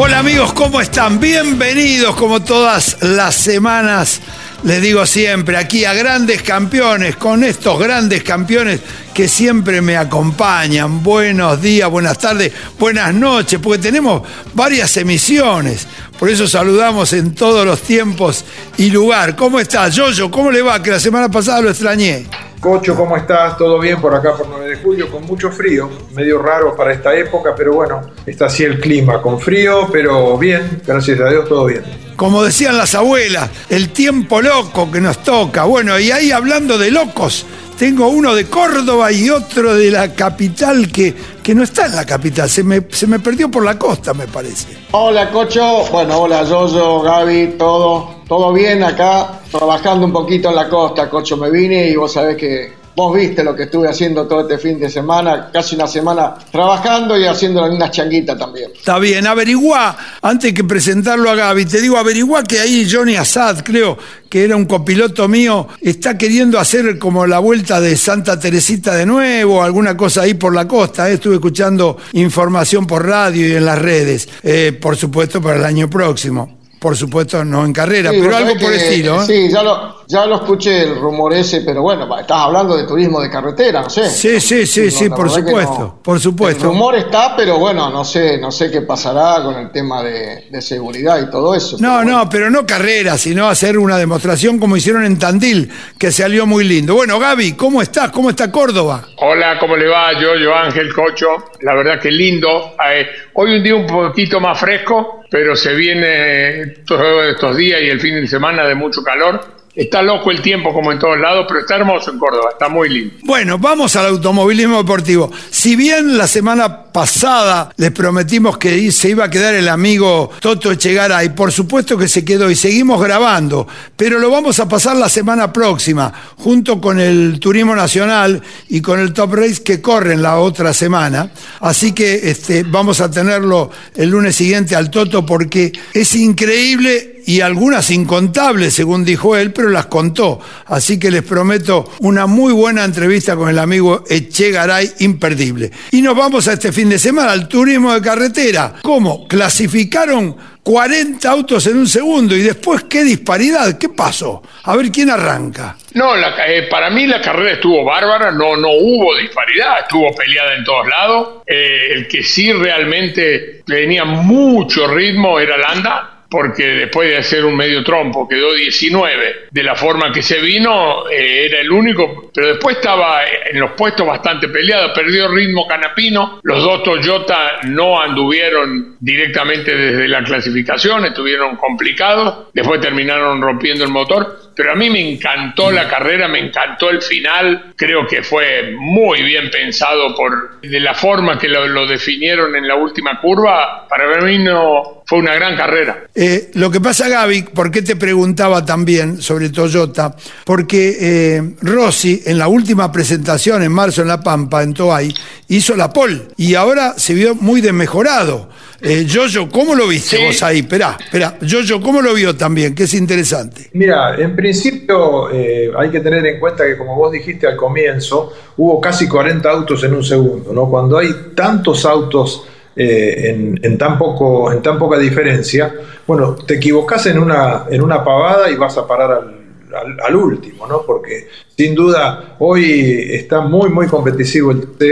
Hola 0.00 0.20
amigos, 0.20 0.52
¿cómo 0.52 0.80
están? 0.80 1.18
Bienvenidos 1.18 2.14
como 2.14 2.40
todas 2.40 2.98
las 3.00 3.34
semanas. 3.34 4.20
Les 4.62 4.80
digo 4.80 5.04
siempre, 5.04 5.56
aquí 5.56 5.84
a 5.84 5.92
grandes 5.92 6.40
campeones, 6.42 7.16
con 7.16 7.42
estos 7.42 7.80
grandes 7.80 8.22
campeones 8.22 8.80
que 9.12 9.26
siempre 9.26 9.82
me 9.82 9.96
acompañan. 9.96 11.02
Buenos 11.02 11.60
días, 11.60 11.90
buenas 11.90 12.16
tardes, 12.16 12.52
buenas 12.78 13.12
noches, 13.12 13.58
porque 13.60 13.82
tenemos 13.82 14.22
varias 14.54 14.96
emisiones. 14.98 15.88
Por 16.16 16.30
eso 16.30 16.46
saludamos 16.46 17.12
en 17.12 17.34
todos 17.34 17.66
los 17.66 17.82
tiempos 17.82 18.44
y 18.76 18.90
lugar. 18.90 19.34
¿Cómo 19.34 19.58
está, 19.58 19.88
Yoyo? 19.88 20.30
¿Cómo 20.30 20.52
le 20.52 20.62
va? 20.62 20.80
Que 20.80 20.92
la 20.92 21.00
semana 21.00 21.28
pasada 21.28 21.60
lo 21.60 21.70
extrañé. 21.70 22.24
Cocho, 22.60 22.96
¿cómo 22.96 23.16
estás? 23.16 23.56
¿Todo 23.56 23.78
bien 23.78 24.00
por 24.00 24.12
acá 24.14 24.34
por 24.34 24.48
9 24.48 24.68
de 24.68 24.76
julio? 24.76 25.08
Con 25.10 25.24
mucho 25.24 25.50
frío, 25.50 25.88
medio 26.12 26.42
raro 26.42 26.74
para 26.74 26.92
esta 26.92 27.14
época, 27.14 27.54
pero 27.56 27.72
bueno, 27.72 28.00
está 28.26 28.46
así 28.46 28.64
el 28.64 28.80
clima, 28.80 29.22
con 29.22 29.40
frío, 29.40 29.88
pero 29.92 30.36
bien, 30.36 30.82
gracias 30.84 31.20
a 31.20 31.28
Dios, 31.30 31.48
todo 31.48 31.66
bien. 31.66 31.84
Como 32.16 32.42
decían 32.42 32.76
las 32.76 32.96
abuelas, 32.96 33.48
el 33.70 33.90
tiempo 33.90 34.42
loco 34.42 34.90
que 34.90 35.00
nos 35.00 35.22
toca. 35.22 35.64
Bueno, 35.64 36.00
y 36.00 36.10
ahí 36.10 36.32
hablando 36.32 36.76
de 36.78 36.90
locos, 36.90 37.46
tengo 37.78 38.08
uno 38.08 38.34
de 38.34 38.46
Córdoba 38.46 39.12
y 39.12 39.30
otro 39.30 39.76
de 39.76 39.92
la 39.92 40.12
capital 40.12 40.90
que, 40.90 41.14
que 41.44 41.54
no 41.54 41.62
está 41.62 41.86
en 41.86 41.94
la 41.94 42.04
capital, 42.04 42.50
se 42.50 42.64
me, 42.64 42.82
se 42.90 43.06
me 43.06 43.20
perdió 43.20 43.48
por 43.48 43.64
la 43.64 43.78
costa, 43.78 44.12
me 44.14 44.26
parece. 44.26 44.66
Hola, 44.90 45.30
Cocho. 45.30 45.84
Bueno, 45.92 46.18
hola, 46.18 46.42
Yoyo, 46.42 47.02
Gaby, 47.02 47.54
todo. 47.56 48.17
Todo 48.28 48.52
bien 48.52 48.82
acá, 48.82 49.40
trabajando 49.50 50.04
un 50.04 50.12
poquito 50.12 50.50
en 50.50 50.56
la 50.56 50.68
costa, 50.68 51.08
Cocho. 51.08 51.38
Me 51.38 51.50
vine 51.50 51.88
y 51.88 51.96
vos 51.96 52.12
sabés 52.12 52.36
que 52.36 52.78
vos 52.98 53.14
viste 53.14 53.44
lo 53.44 53.54
que 53.54 53.62
estuve 53.62 53.88
haciendo 53.88 54.26
todo 54.26 54.40
este 54.40 54.58
fin 54.58 54.78
de 54.78 54.90
semana, 54.90 55.50
casi 55.52 55.76
una 55.76 55.86
semana 55.86 56.34
trabajando 56.50 57.16
y 57.16 57.26
haciendo 57.26 57.64
una 57.64 57.90
changuita 57.90 58.36
también. 58.36 58.72
Está 58.76 58.98
bien, 58.98 59.24
averiguá, 59.24 59.96
antes 60.20 60.52
que 60.52 60.64
presentarlo 60.64 61.30
a 61.30 61.36
Gaby, 61.36 61.64
te 61.64 61.80
digo, 61.80 61.96
averiguá 61.96 62.42
que 62.42 62.58
ahí 62.58 62.86
Johnny 62.90 63.14
Assad, 63.14 63.60
creo 63.64 63.96
que 64.28 64.42
era 64.42 64.56
un 64.56 64.64
copiloto 64.66 65.28
mío, 65.28 65.68
está 65.80 66.18
queriendo 66.18 66.58
hacer 66.58 66.98
como 66.98 67.24
la 67.24 67.38
vuelta 67.38 67.80
de 67.80 67.96
Santa 67.96 68.38
Teresita 68.38 68.94
de 68.96 69.06
nuevo, 69.06 69.62
alguna 69.62 69.96
cosa 69.96 70.22
ahí 70.22 70.34
por 70.34 70.52
la 70.52 70.66
costa. 70.66 71.08
eh. 71.08 71.14
Estuve 71.14 71.36
escuchando 71.36 71.96
información 72.14 72.84
por 72.84 73.06
radio 73.06 73.48
y 73.48 73.52
en 73.52 73.64
las 73.64 73.78
redes, 73.78 74.28
eh, 74.42 74.76
por 74.78 74.96
supuesto 74.96 75.40
para 75.40 75.56
el 75.56 75.64
año 75.64 75.88
próximo. 75.88 76.57
Por 76.78 76.96
supuesto, 76.96 77.44
no 77.44 77.64
en 77.64 77.72
carrera, 77.72 78.10
Sí, 78.10 78.18
pero 78.22 78.36
algo 78.36 78.52
por 78.58 78.70
que- 78.70 78.76
estilo. 78.76 79.22
¿eh? 79.22 79.26
Sí, 79.26 79.50
ya 79.52 79.62
lo, 79.62 79.97
ya 80.08 80.24
lo 80.24 80.36
escuché 80.36 80.84
el 80.84 80.96
rumor 80.96 81.34
ese, 81.34 81.60
pero 81.60 81.82
bueno, 81.82 82.08
estás 82.18 82.38
hablando 82.38 82.74
de 82.78 82.84
turismo 82.84 83.20
de 83.20 83.28
carretera, 83.28 83.82
no 83.82 83.90
sé. 83.90 84.08
Sí, 84.08 84.40
sí, 84.40 84.66
sí, 84.66 84.84
No, 84.86 84.90
sí, 84.90 85.08
por 85.10 85.28
supuesto, 85.30 85.78
no. 85.78 86.02
por 86.02 86.18
supuesto. 86.18 86.62
El 86.64 86.70
rumor 86.70 86.94
está, 86.96 87.36
pero 87.36 87.58
bueno, 87.58 87.90
no 87.90 88.04
sé, 88.06 88.38
no 88.38 88.50
sé 88.50 88.70
qué 88.70 88.80
pasará 88.80 89.42
con 89.42 89.54
el 89.56 89.70
tema 89.70 90.02
de, 90.02 90.46
de 90.50 90.62
seguridad 90.62 91.20
y 91.20 91.30
todo 91.30 91.54
eso. 91.54 91.76
No, 91.78 91.88
pero 91.88 91.94
bueno. 91.96 92.18
no, 92.24 92.28
pero 92.30 92.50
no 92.50 92.64
carrera, 92.64 93.18
sino 93.18 93.48
hacer 93.48 93.76
una 93.76 93.98
demostración 93.98 94.58
como 94.58 94.78
hicieron 94.78 95.04
en 95.04 95.18
Tandil, 95.18 95.70
que 95.98 96.10
salió 96.10 96.46
muy 96.46 96.64
lindo. 96.64 96.94
Bueno, 96.94 97.18
Gaby, 97.18 97.52
¿cómo 97.52 97.82
estás? 97.82 98.10
¿Cómo 98.10 98.30
está 98.30 98.50
Córdoba? 98.50 99.04
Hola, 99.18 99.58
¿cómo 99.60 99.76
le 99.76 99.88
va? 99.88 100.14
Yo, 100.18 100.36
yo 100.36 100.54
Ángel 100.54 100.94
Cocho. 100.94 101.26
La 101.60 101.74
verdad 101.74 102.00
que 102.00 102.10
lindo. 102.10 102.74
Eh, 102.90 103.06
hoy 103.34 103.56
un 103.58 103.62
día 103.62 103.74
un 103.74 103.86
poquito 103.86 104.40
más 104.40 104.58
fresco, 104.58 105.20
pero 105.30 105.54
se 105.54 105.74
viene 105.74 106.76
todos 106.86 107.26
estos 107.26 107.54
días 107.58 107.82
y 107.82 107.90
el 107.90 108.00
fin 108.00 108.14
de 108.14 108.26
semana 108.26 108.64
de 108.64 108.74
mucho 108.74 109.02
calor. 109.02 109.57
Está 109.78 110.02
loco 110.02 110.32
el 110.32 110.42
tiempo 110.42 110.74
como 110.74 110.90
en 110.90 110.98
todos 110.98 111.20
lados, 111.20 111.44
pero 111.46 111.60
está 111.60 111.76
hermoso 111.76 112.10
en 112.10 112.18
Córdoba, 112.18 112.48
está 112.50 112.68
muy 112.68 112.88
lindo. 112.88 113.14
Bueno, 113.22 113.60
vamos 113.60 113.94
al 113.94 114.06
automovilismo 114.06 114.78
deportivo. 114.78 115.30
Si 115.50 115.76
bien 115.76 116.18
la 116.18 116.26
semana 116.26 116.82
pasada 116.86 117.72
les 117.76 117.92
prometimos 117.92 118.58
que 118.58 118.90
se 118.90 119.10
iba 119.10 119.26
a 119.26 119.30
quedar 119.30 119.54
el 119.54 119.68
amigo 119.68 120.32
Toto 120.40 120.72
Echegaray, 120.72 121.32
por 121.32 121.52
supuesto 121.52 121.96
que 121.96 122.08
se 122.08 122.24
quedó 122.24 122.50
y 122.50 122.56
seguimos 122.56 123.00
grabando, 123.00 123.68
pero 123.96 124.18
lo 124.18 124.30
vamos 124.30 124.58
a 124.58 124.68
pasar 124.68 124.96
la 124.96 125.08
semana 125.08 125.52
próxima, 125.52 126.12
junto 126.38 126.80
con 126.80 126.98
el 126.98 127.38
Turismo 127.38 127.76
Nacional 127.76 128.42
y 128.68 128.80
con 128.80 128.98
el 128.98 129.12
Top 129.12 129.32
Race 129.34 129.62
que 129.62 129.80
corren 129.80 130.22
la 130.22 130.38
otra 130.38 130.72
semana. 130.72 131.30
Así 131.60 131.92
que 131.92 132.28
este, 132.28 132.64
vamos 132.64 133.00
a 133.00 133.12
tenerlo 133.12 133.70
el 133.94 134.10
lunes 134.10 134.34
siguiente 134.34 134.74
al 134.74 134.90
Toto 134.90 135.24
porque 135.24 135.70
es 135.94 136.16
increíble 136.16 137.17
y 137.28 137.42
algunas 137.42 137.90
incontables, 137.90 138.72
según 138.72 139.04
dijo 139.04 139.36
él, 139.36 139.52
pero 139.52 139.68
las 139.68 139.84
contó. 139.84 140.40
Así 140.64 140.98
que 140.98 141.10
les 141.10 141.22
prometo 141.22 141.92
una 142.00 142.24
muy 142.24 142.54
buena 142.54 142.84
entrevista 142.84 143.36
con 143.36 143.50
el 143.50 143.58
amigo 143.58 144.02
Echegaray, 144.08 144.92
imperdible. 145.00 145.70
Y 145.90 146.00
nos 146.00 146.16
vamos 146.16 146.48
a 146.48 146.54
este 146.54 146.72
fin 146.72 146.88
de 146.88 146.98
semana 146.98 147.32
al 147.32 147.46
turismo 147.46 147.92
de 147.92 148.00
carretera. 148.00 148.76
¿Cómo? 148.80 149.28
Clasificaron 149.28 150.36
40 150.62 151.30
autos 151.30 151.66
en 151.66 151.76
un 151.76 151.86
segundo 151.86 152.34
y 152.34 152.40
después 152.40 152.84
qué 152.84 153.04
disparidad, 153.04 153.76
¿qué 153.76 153.90
pasó? 153.90 154.42
A 154.64 154.74
ver 154.74 154.90
quién 154.90 155.10
arranca. 155.10 155.76
No, 155.92 156.16
eh, 156.16 156.66
para 156.70 156.88
mí 156.88 157.06
la 157.06 157.20
carrera 157.20 157.52
estuvo 157.52 157.84
bárbara, 157.84 158.32
no, 158.32 158.56
no 158.56 158.70
hubo 158.70 159.14
disparidad, 159.18 159.80
estuvo 159.80 160.14
peleada 160.14 160.54
en 160.54 160.64
todos 160.64 160.88
lados. 160.88 161.28
Eh, 161.46 161.92
el 161.92 162.08
que 162.08 162.22
sí 162.22 162.50
realmente 162.54 163.62
tenía 163.66 164.06
mucho 164.06 164.86
ritmo 164.86 165.38
era 165.38 165.58
Landa, 165.58 166.17
porque 166.30 166.64
después 166.64 167.08
de 167.08 167.16
hacer 167.16 167.44
un 167.44 167.56
medio 167.56 167.82
trompo 167.82 168.28
quedó 168.28 168.52
19 168.52 169.48
de 169.50 169.62
la 169.62 169.74
forma 169.74 170.12
que 170.12 170.22
se 170.22 170.38
vino, 170.40 171.08
eh, 171.08 171.46
era 171.46 171.60
el 171.60 171.70
único, 171.70 172.30
pero 172.34 172.48
después 172.48 172.76
estaba 172.76 173.22
en 173.24 173.58
los 173.58 173.72
puestos 173.72 174.06
bastante 174.06 174.48
peleado, 174.48 174.92
perdió 174.92 175.28
ritmo 175.28 175.66
Canapino, 175.66 176.40
los 176.42 176.62
dos 176.62 176.82
Toyota 176.82 177.60
no 177.64 178.00
anduvieron 178.00 178.96
directamente 179.00 179.74
desde 179.74 180.08
la 180.08 180.22
clasificación, 180.22 181.06
estuvieron 181.06 181.56
complicados, 181.56 182.48
después 182.52 182.80
terminaron 182.80 183.40
rompiendo 183.40 183.84
el 183.84 183.90
motor, 183.90 184.52
pero 184.54 184.72
a 184.72 184.74
mí 184.74 184.90
me 184.90 185.12
encantó 185.12 185.70
la 185.70 185.88
carrera, 185.88 186.28
me 186.28 186.40
encantó 186.40 186.90
el 186.90 187.00
final, 187.00 187.72
creo 187.76 188.06
que 188.06 188.22
fue 188.22 188.74
muy 188.76 189.22
bien 189.22 189.50
pensado 189.50 190.14
por 190.14 190.60
de 190.60 190.80
la 190.80 190.94
forma 190.94 191.38
que 191.38 191.48
lo, 191.48 191.86
definieron 191.86 192.54
en 192.56 192.66
la 192.66 192.74
última 192.74 193.20
curva, 193.20 193.86
para 193.88 194.20
mí 194.20 194.38
no 194.38 194.97
fue 195.08 195.20
una 195.20 195.34
gran 195.34 195.56
carrera. 195.56 196.04
Eh, 196.14 196.50
lo 196.54 196.70
que 196.70 196.82
pasa, 196.82 197.08
Gaby, 197.08 197.44
¿por 197.54 197.70
qué 197.70 197.80
te 197.80 197.96
preguntaba 197.96 198.62
también 198.62 199.22
sobre 199.22 199.48
Toyota? 199.48 200.14
Porque 200.44 200.98
eh, 201.00 201.54
Rossi, 201.62 202.22
en 202.26 202.36
la 202.36 202.48
última 202.48 202.92
presentación 202.92 203.62
en 203.62 203.72
marzo 203.72 204.02
en 204.02 204.08
La 204.08 204.20
Pampa, 204.20 204.62
en 204.62 204.74
Toay, 204.74 205.14
hizo 205.48 205.74
la 205.76 205.90
pole 205.90 206.24
y 206.36 206.54
ahora 206.54 206.92
se 206.98 207.14
vio 207.14 207.34
muy 207.34 207.62
desmejorado. 207.62 208.50
Eh, 208.82 209.06
Jojo, 209.10 209.48
¿cómo 209.48 209.74
lo 209.74 209.88
viste 209.88 210.26
vos 210.26 210.42
ahí? 210.42 210.58
Esperá, 210.58 210.98
esperá. 211.00 211.38
Jojo, 211.40 211.80
¿cómo 211.80 212.02
lo 212.02 212.12
vio 212.12 212.36
también? 212.36 212.74
Que 212.74 212.82
es 212.82 212.92
interesante. 212.92 213.70
Mira, 213.72 214.14
en 214.14 214.36
principio 214.36 215.30
eh, 215.32 215.70
hay 215.74 215.90
que 215.90 216.00
tener 216.00 216.24
en 216.26 216.38
cuenta 216.38 216.66
que, 216.66 216.76
como 216.76 216.94
vos 216.94 217.10
dijiste 217.10 217.46
al 217.46 217.56
comienzo, 217.56 218.30
hubo 218.58 218.78
casi 218.78 219.08
40 219.08 219.48
autos 219.48 219.82
en 219.84 219.94
un 219.94 220.04
segundo, 220.04 220.52
¿no? 220.52 220.68
Cuando 220.68 220.98
hay 220.98 221.08
tantos 221.34 221.86
autos 221.86 222.44
eh, 222.80 223.58
en, 223.60 223.76
tan 223.76 223.98
poco, 223.98 224.52
en 224.52 224.62
tan 224.62 224.78
poca 224.78 224.96
diferencia, 224.96 225.74
bueno, 226.06 226.36
te 226.36 226.54
equivocás 226.54 227.06
en 227.06 227.18
una, 227.18 227.64
en 227.68 227.82
una 227.82 228.04
pavada 228.04 228.48
y 228.48 228.54
vas 228.54 228.78
a 228.78 228.86
parar 228.86 229.10
al, 229.10 229.96
al, 230.00 230.14
último, 230.14 230.64
¿no? 230.64 230.82
Porque 230.86 231.26
sin 231.56 231.74
duda 231.74 232.36
hoy 232.38 233.08
está 233.10 233.40
muy, 233.40 233.68
muy 233.68 233.88
competitivo 233.88 234.52
el 234.52 234.60
TT 234.60 234.82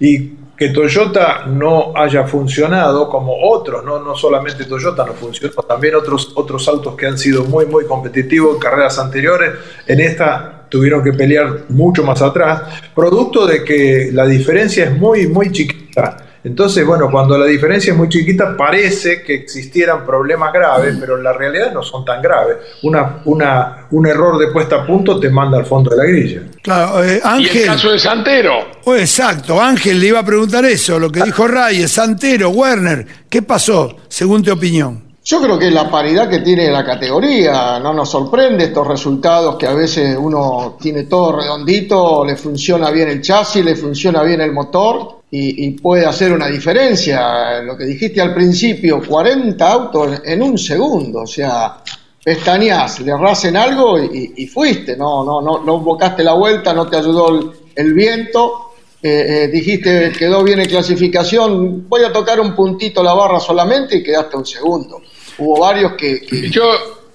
y 0.00 0.32
que 0.56 0.70
Toyota 0.70 1.46
no 1.46 1.92
haya 1.96 2.24
funcionado 2.24 3.08
como 3.08 3.34
otros, 3.50 3.84
no, 3.84 4.00
no 4.00 4.16
solamente 4.16 4.64
Toyota 4.64 5.06
no 5.06 5.12
funcionó, 5.12 5.54
también 5.62 5.94
otros, 5.94 6.32
otros 6.34 6.66
autos 6.66 6.96
que 6.96 7.06
han 7.06 7.18
sido 7.18 7.44
muy, 7.44 7.66
muy 7.66 7.84
competitivos 7.84 8.54
en 8.54 8.60
carreras 8.60 8.98
anteriores, 8.98 9.52
en 9.86 10.00
esta 10.00 10.66
tuvieron 10.68 11.04
que 11.04 11.12
pelear 11.12 11.66
mucho 11.68 12.02
más 12.02 12.20
atrás, 12.20 12.62
producto 12.94 13.46
de 13.46 13.62
que 13.62 14.10
la 14.12 14.26
diferencia 14.26 14.86
es 14.86 14.98
muy, 14.98 15.28
muy 15.28 15.52
chiquita. 15.52 16.21
Entonces, 16.44 16.84
bueno, 16.84 17.08
cuando 17.10 17.38
la 17.38 17.46
diferencia 17.46 17.92
es 17.92 17.96
muy 17.96 18.08
chiquita, 18.08 18.56
parece 18.56 19.22
que 19.22 19.34
existieran 19.34 20.04
problemas 20.04 20.52
graves, 20.52 20.96
pero 20.98 21.16
en 21.16 21.22
la 21.22 21.32
realidad 21.32 21.72
no 21.72 21.82
son 21.82 22.04
tan 22.04 22.20
graves. 22.20 22.56
Una, 22.82 23.22
una, 23.26 23.86
un 23.92 24.06
error 24.06 24.38
de 24.38 24.48
puesta 24.48 24.82
a 24.82 24.86
punto 24.86 25.20
te 25.20 25.30
manda 25.30 25.58
al 25.58 25.66
fondo 25.66 25.90
de 25.90 25.96
la 25.96 26.04
grilla. 26.04 26.42
Claro, 26.60 27.04
eh, 27.04 27.20
Ángel. 27.22 27.56
¿Y 27.56 27.58
el 27.60 27.66
caso 27.66 27.92
de 27.92 27.98
Santero? 27.98 28.54
Oh, 28.84 28.96
exacto, 28.96 29.60
Ángel 29.60 30.00
le 30.00 30.08
iba 30.08 30.18
a 30.18 30.24
preguntar 30.24 30.64
eso, 30.64 30.98
lo 30.98 31.10
que 31.10 31.22
dijo 31.22 31.46
Reyes, 31.46 31.92
Santero, 31.92 32.50
Werner. 32.50 33.06
¿Qué 33.28 33.42
pasó, 33.42 33.96
según 34.08 34.42
tu 34.42 34.52
opinión? 34.52 35.12
Yo 35.24 35.40
creo 35.40 35.56
que 35.56 35.70
la 35.70 35.88
paridad 35.88 36.28
que 36.28 36.40
tiene 36.40 36.68
la 36.68 36.84
categoría 36.84 37.78
no 37.78 37.94
nos 37.94 38.10
sorprende 38.10 38.64
estos 38.64 38.88
resultados 38.88 39.56
que 39.56 39.68
a 39.68 39.74
veces 39.74 40.16
uno 40.18 40.76
tiene 40.80 41.04
todo 41.04 41.40
redondito, 41.40 42.24
le 42.24 42.34
funciona 42.34 42.90
bien 42.90 43.08
el 43.08 43.22
chasis, 43.22 43.64
le 43.64 43.76
funciona 43.76 44.24
bien 44.24 44.40
el 44.40 44.50
motor 44.50 45.21
y, 45.34 45.70
puede 45.70 46.04
hacer 46.04 46.30
una 46.30 46.46
diferencia. 46.46 47.62
Lo 47.62 47.76
que 47.76 47.84
dijiste 47.84 48.20
al 48.20 48.34
principio, 48.34 49.02
40 49.02 49.66
autos 49.66 50.20
en 50.24 50.42
un 50.42 50.58
segundo, 50.58 51.22
o 51.22 51.26
sea, 51.26 51.78
pestañas, 52.22 53.00
le 53.00 53.16
rasen 53.16 53.56
algo 53.56 53.98
y, 53.98 54.46
fuiste, 54.46 54.94
no, 54.94 55.24
no, 55.24 55.40
no, 55.40 55.64
no 55.64 55.78
bocaste 55.80 56.22
la 56.22 56.34
vuelta, 56.34 56.74
no 56.74 56.86
te 56.86 56.98
ayudó 56.98 57.54
el, 57.74 57.94
viento, 57.94 58.72
eh, 59.02 59.44
eh, 59.44 59.48
dijiste 59.48 60.12
quedó 60.12 60.44
bien 60.44 60.60
en 60.60 60.68
clasificación, 60.68 61.88
voy 61.88 62.04
a 62.04 62.12
tocar 62.12 62.38
un 62.38 62.54
puntito 62.54 63.02
la 63.02 63.14
barra 63.14 63.40
solamente 63.40 63.96
y 63.96 64.02
quedaste 64.02 64.36
un 64.36 64.46
segundo. 64.46 65.00
Hubo 65.38 65.60
varios 65.60 65.94
que, 65.94 66.20
Yo, 66.50 66.62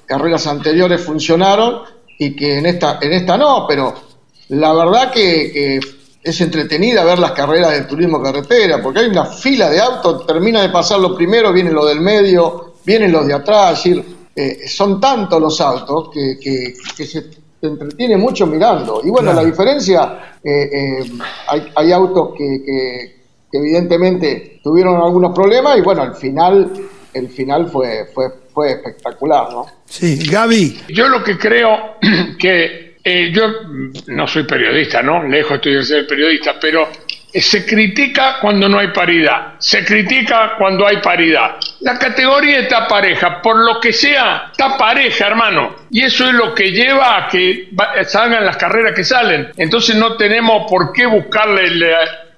carreras 0.07 0.47
anteriores 0.47 1.01
funcionaron 1.01 1.83
y 2.17 2.35
que 2.35 2.57
en 2.57 2.65
esta, 2.65 2.97
en 2.99 3.13
esta 3.13 3.37
no, 3.37 3.65
pero 3.67 3.93
la 4.49 4.73
verdad 4.73 5.11
que 5.11 5.79
es 6.29 6.41
entretenida 6.41 7.05
ver 7.05 7.19
las 7.19 7.31
carreras 7.31 7.71
del 7.71 7.87
turismo 7.87 8.21
carretera, 8.21 8.81
porque 8.81 8.99
hay 8.99 9.07
una 9.07 9.25
fila 9.25 9.69
de 9.69 9.79
autos, 9.79 10.25
termina 10.25 10.61
de 10.61 10.69
pasar 10.69 10.99
lo 10.99 11.15
primero, 11.15 11.53
viene 11.53 11.71
lo 11.71 11.85
del 11.85 12.01
medio, 12.01 12.73
vienen 12.83 13.11
los 13.11 13.25
de 13.25 13.33
atrás, 13.33 13.85
es 13.85 13.95
decir, 13.95 14.17
eh, 14.35 14.67
son 14.67 14.99
tantos 14.99 15.41
los 15.41 15.59
autos 15.61 16.09
que, 16.13 16.37
que, 16.39 17.05
se 17.05 17.23
entretiene 17.61 18.17
mucho 18.17 18.45
mirando. 18.45 19.01
Y 19.03 19.09
bueno, 19.09 19.31
la 19.31 19.43
diferencia, 19.43 20.35
eh, 20.43 20.69
eh, 20.71 21.11
hay, 21.47 21.71
hay, 21.73 21.91
autos 21.93 22.35
que, 22.37 22.61
que, 22.63 23.17
evidentemente 23.57 24.59
tuvieron 24.61 24.97
algunos 24.97 25.33
problemas 25.33 25.77
y 25.77 25.81
bueno, 25.81 26.01
al 26.01 26.15
final, 26.15 26.71
el 27.13 27.29
final 27.29 27.67
fue, 27.69 28.05
fue, 28.13 28.31
fue 28.53 28.71
espectacular, 28.71 29.51
¿no? 29.51 29.65
Sí, 29.85 30.29
Gaby. 30.29 30.81
Yo 30.89 31.07
lo 31.07 31.23
que 31.23 31.37
creo 31.37 31.95
que 32.39 32.86
eh, 33.09 33.31
yo 33.31 33.47
no 34.07 34.27
soy 34.27 34.43
periodista, 34.43 35.01
¿no? 35.01 35.23
Lejos 35.23 35.53
estoy 35.53 35.75
de 35.75 35.83
ser 35.83 36.05
periodista, 36.05 36.55
pero 36.59 36.89
se 37.33 37.65
critica 37.65 38.37
cuando 38.41 38.67
no 38.67 38.79
hay 38.79 38.89
paridad, 38.89 39.53
se 39.59 39.85
critica 39.85 40.55
cuando 40.57 40.85
hay 40.85 40.97
paridad. 40.97 41.55
La 41.79 41.97
categoría 41.97 42.59
está 42.59 42.85
pareja, 42.85 43.41
por 43.41 43.55
lo 43.63 43.79
que 43.79 43.93
sea, 43.93 44.49
está 44.51 44.77
pareja, 44.77 45.27
hermano. 45.27 45.73
Y 45.89 46.03
eso 46.03 46.27
es 46.27 46.33
lo 46.33 46.53
que 46.53 46.71
lleva 46.71 47.17
a 47.17 47.29
que 47.29 47.69
salgan 48.05 48.45
las 48.45 48.57
carreras 48.57 48.93
que 48.93 49.05
salen. 49.05 49.51
Entonces 49.55 49.95
no 49.95 50.17
tenemos 50.17 50.69
por 50.69 50.91
qué 50.91 51.05
buscarle 51.05 51.69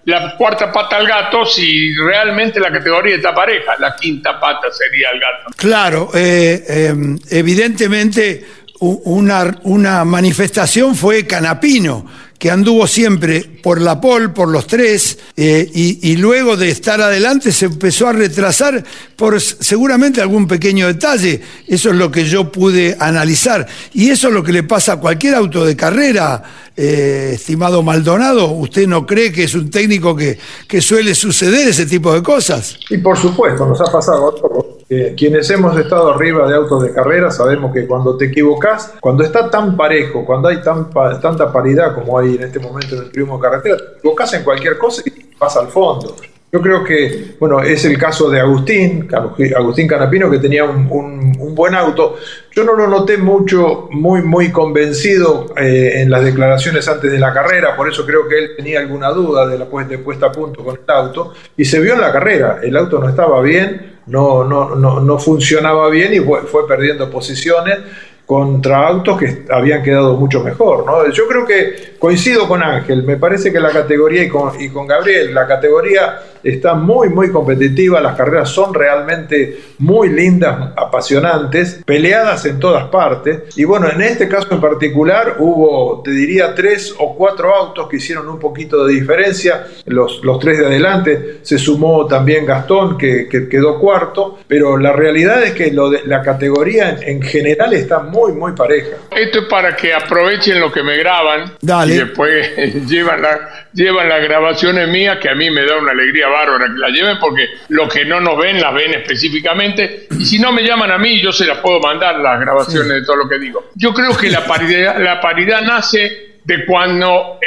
la, 0.06 0.36
cuarta 0.38 0.72
pata 0.72 0.98
al 0.98 1.08
gato 1.08 1.48
si 1.48 1.96
realmente 1.96 2.60
la 2.60 2.72
categoría 2.72 3.16
está 3.16 3.34
pareja. 3.34 3.74
La 3.80 3.96
quinta 3.96 4.40
pata 4.40 4.68
sería 4.72 5.10
el 5.14 5.20
gato. 5.20 5.50
Claro, 5.56 6.12
eh, 6.14 6.64
eh, 6.68 6.94
evidentemente 7.32 8.44
una, 8.80 10.06
manifestación 10.06 10.96
fue 10.96 11.26
Canapino, 11.26 12.06
que 12.38 12.50
anduvo 12.50 12.88
siempre 12.88 13.42
por 13.42 13.82
la 13.82 14.00
pol, 14.00 14.32
por 14.32 14.48
los 14.48 14.66
tres, 14.66 15.20
eh, 15.36 15.70
y, 15.74 16.16
luego 16.16 16.56
de 16.56 16.70
estar 16.70 17.02
adelante 17.02 17.52
se 17.52 17.66
empezó 17.66 18.08
a 18.08 18.14
retrasar 18.14 18.82
por 19.18 19.42
seguramente 19.42 20.22
algún 20.22 20.48
pequeño 20.48 20.88
detalle. 20.88 21.42
Eso 21.68 21.90
es 21.90 21.96
lo 21.96 22.10
que 22.10 22.24
yo 22.24 22.50
pude 22.50 22.96
analizar. 23.00 23.68
Y 23.94 24.10
eso 24.10 24.30
es 24.30 24.34
lo 24.34 24.44
que 24.44 24.54
le 24.54 24.64
pasa 24.64 24.94
a 24.94 24.98
cualquier 24.98 25.36
auto 25.36 25.66
de 25.66 25.76
carrera, 25.76 26.42
eh, 26.78 27.32
estimado 27.34 27.84
Maldonado. 27.84 28.52
¿Usted 28.52 28.88
no 28.88 29.06
cree 29.06 29.34
que 29.34 29.44
es 29.44 29.56
un 29.56 29.70
técnico 29.70 30.16
que, 30.16 30.40
que 30.68 30.82
suele 30.82 31.14
suceder 31.16 31.68
ese 31.68 31.86
tipo 31.86 32.14
de 32.14 32.24
cosas? 32.24 32.78
Y 32.90 32.98
por 33.00 33.18
supuesto, 33.18 33.66
nos 33.66 33.82
ha 33.82 33.92
pasado 33.92 34.30
a 34.30 34.36
todos 34.36 34.79
quienes 35.16 35.50
hemos 35.52 35.78
estado 35.78 36.12
arriba 36.12 36.48
de 36.48 36.56
autos 36.56 36.82
de 36.82 36.92
carrera 36.92 37.30
sabemos 37.30 37.72
que 37.72 37.86
cuando 37.86 38.18
te 38.18 38.26
equivocas, 38.26 38.96
cuando 39.00 39.24
está 39.24 39.50
tan 39.50 39.78
parejo, 39.78 40.26
cuando 40.26 40.48
hay 40.48 40.62
tan, 40.62 40.90
tanta 41.22 41.54
paridad 41.54 41.94
como 41.94 42.18
hay 42.18 42.36
en 42.36 42.44
este 42.44 42.60
momento 42.60 42.96
en 42.96 43.04
el 43.04 43.12
turismo 43.12 43.38
de 43.38 43.42
carretera, 43.42 43.78
te 43.78 43.98
equivocas 44.00 44.34
en 44.34 44.44
cualquier 44.44 44.78
cosa 44.80 45.04
y 45.06 45.38
vas 45.38 45.56
al 45.58 45.68
fondo. 45.68 46.16
Yo 46.52 46.62
creo 46.62 46.84
que, 46.84 47.36
bueno, 47.40 47.62
es 47.62 47.86
el 47.86 47.98
caso 47.98 48.30
de 48.30 48.40
Agustín, 48.40 49.08
Agustín 49.56 49.88
Canapino, 49.88 50.32
que 50.32 50.40
tenía 50.40 50.64
un, 50.64 51.56
buen 51.56 51.76
auto. 51.76 52.18
Yo 52.52 52.64
no 52.64 52.74
lo 52.74 52.88
noté 52.88 53.18
mucho, 53.18 53.88
muy, 53.92 54.22
muy 54.24 54.52
convencido 54.52 55.54
eh, 55.58 56.02
en 56.02 56.10
las 56.10 56.24
declaraciones 56.24 56.88
antes 56.88 57.12
de 57.12 57.20
la 57.20 57.34
carrera, 57.34 57.76
por 57.76 57.90
eso 57.90 58.06
creo 58.06 58.28
que 58.28 58.40
él 58.40 58.50
tenía 58.56 58.80
alguna 58.80 59.10
duda 59.10 59.46
de 59.46 59.60
la 59.60 59.66
puesta 59.66 60.28
a 60.28 60.32
punto 60.32 60.64
con 60.64 60.76
el 60.76 60.82
auto, 60.88 61.34
y 61.58 61.66
se 61.66 61.80
vio 61.80 61.94
en 61.94 62.02
la 62.02 62.12
carrera, 62.12 62.60
el 62.64 62.76
auto 62.78 63.00
no 63.00 63.10
estaba 63.10 63.42
bien, 63.42 64.00
no, 64.10 64.44
no, 64.44 64.76
no, 64.76 65.00
no 65.00 65.20
funcionaba 65.20 65.90
bien 65.90 66.14
y 66.14 66.20
fue, 66.20 66.68
perdiendo 66.68 67.10
posiciones 67.10 67.78
contra 68.26 68.88
autos 68.88 69.18
que 69.18 69.46
habían 69.50 69.82
quedado 69.82 70.16
mucho 70.16 70.44
mejor. 70.44 70.86
¿no? 70.86 71.10
Yo 71.12 71.28
creo 71.28 71.46
que 71.46 71.96
coincido 71.98 72.48
con 72.48 72.62
Ángel, 72.62 73.04
me 73.04 73.18
parece 73.18 73.52
que 73.52 73.60
la 73.60 73.72
categoría 73.72 74.24
y 74.24 74.30
con, 74.30 74.60
y 74.62 74.70
con 74.70 74.86
Gabriel, 74.86 75.34
la 75.34 75.48
categoría 75.48 76.20
está 76.44 76.74
muy, 76.74 77.10
muy 77.10 77.32
competitiva, 77.32 78.00
las 78.02 78.16
carreras 78.16 78.50
son 78.50 78.74
realmente 78.74 79.60
muy 79.80 80.10
lindas, 80.10 80.74
apasionantes, 80.76 81.82
peleadas 81.86 82.46
en 82.46 82.60
todas 82.60 82.86
partes. 82.90 83.58
Y 83.58 83.64
bueno, 83.64 83.90
en 83.90 84.02
este 84.02 84.28
caso 84.28 84.48
en 84.52 84.62
particular 84.62 85.36
hubo, 85.40 86.02
te 86.04 86.12
diría, 86.12 86.54
tres 86.56 86.94
o 86.98 87.16
cuatro 87.16 87.54
autos 87.54 87.88
que 87.88 87.98
hicieron 87.98 88.28
un 88.30 88.40
poquito 88.40 88.86
de 88.86 88.94
diferencia, 88.94 89.68
los, 89.86 90.24
los 90.24 90.40
tres 90.40 90.60
de 90.60 90.66
adelante, 90.66 91.40
se 91.42 91.58
sumó 91.58 92.06
también 92.08 92.46
Gastón, 92.46 92.98
que, 92.98 93.28
quedó 93.30 93.80
cuarto, 93.80 94.40
pero 94.48 94.78
la 94.78 94.94
realidad 94.94 95.44
es 95.44 95.54
que 95.54 95.72
lo 95.72 95.90
de, 95.90 96.02
la 96.06 96.22
categoría 96.22 96.98
en, 97.02 97.22
general 97.22 97.74
está 97.74 98.00
muy, 98.00 98.34
muy 98.34 98.54
pareja. 98.54 98.98
Esto 99.12 99.40
es 99.40 99.46
para 99.46 99.76
que 99.76 99.94
aprovechen 99.94 100.60
lo 100.60 100.72
que 100.72 100.84
me 100.84 100.98
graban 100.98 101.54
y 101.62 101.92
después 101.92 102.56
llevan, 102.88 103.22
la, 103.22 103.68
llevan 103.74 104.10
las 104.10 104.24
grabaciones 104.24 104.88
mías, 104.90 105.18
que 105.22 105.30
a 105.30 105.36
mí 105.36 105.50
me 105.50 105.66
da 105.66 105.78
una 105.78 105.92
alegría 105.92 106.29
bárbara 106.30 106.66
que 106.66 106.80
la 106.80 106.90
lleven, 106.90 107.20
porque 107.20 107.48
lo 107.70 107.88
que 107.88 108.06
no 108.06 108.20
nos 108.22 108.38
ven 108.38 108.60
las 108.62 108.74
ven 108.74 108.94
específicamente, 108.94 110.08
y 110.12 110.26
si 110.26 110.40
no 110.40 110.52
me 110.52 110.64
llaman 110.64 110.92
a 110.92 110.98
mí, 110.98 111.22
yo 111.22 111.32
se 111.32 111.46
las 111.46 111.60
puedo 111.60 111.80
mandar 111.80 112.20
las 112.20 112.40
grabaciones 112.40 112.90
de 112.90 113.06
todo 113.06 113.18
lo 113.18 113.30
que 113.30 113.40
digo. 113.40 113.72
Yo 113.76 113.94
creo 113.94 114.16
que 114.16 114.30
la 114.30 114.46
paridad, 114.46 115.00
la 115.00 115.20
paridad 115.20 115.62
nace 115.62 116.30
de 116.50 116.66
cuando 116.66 117.40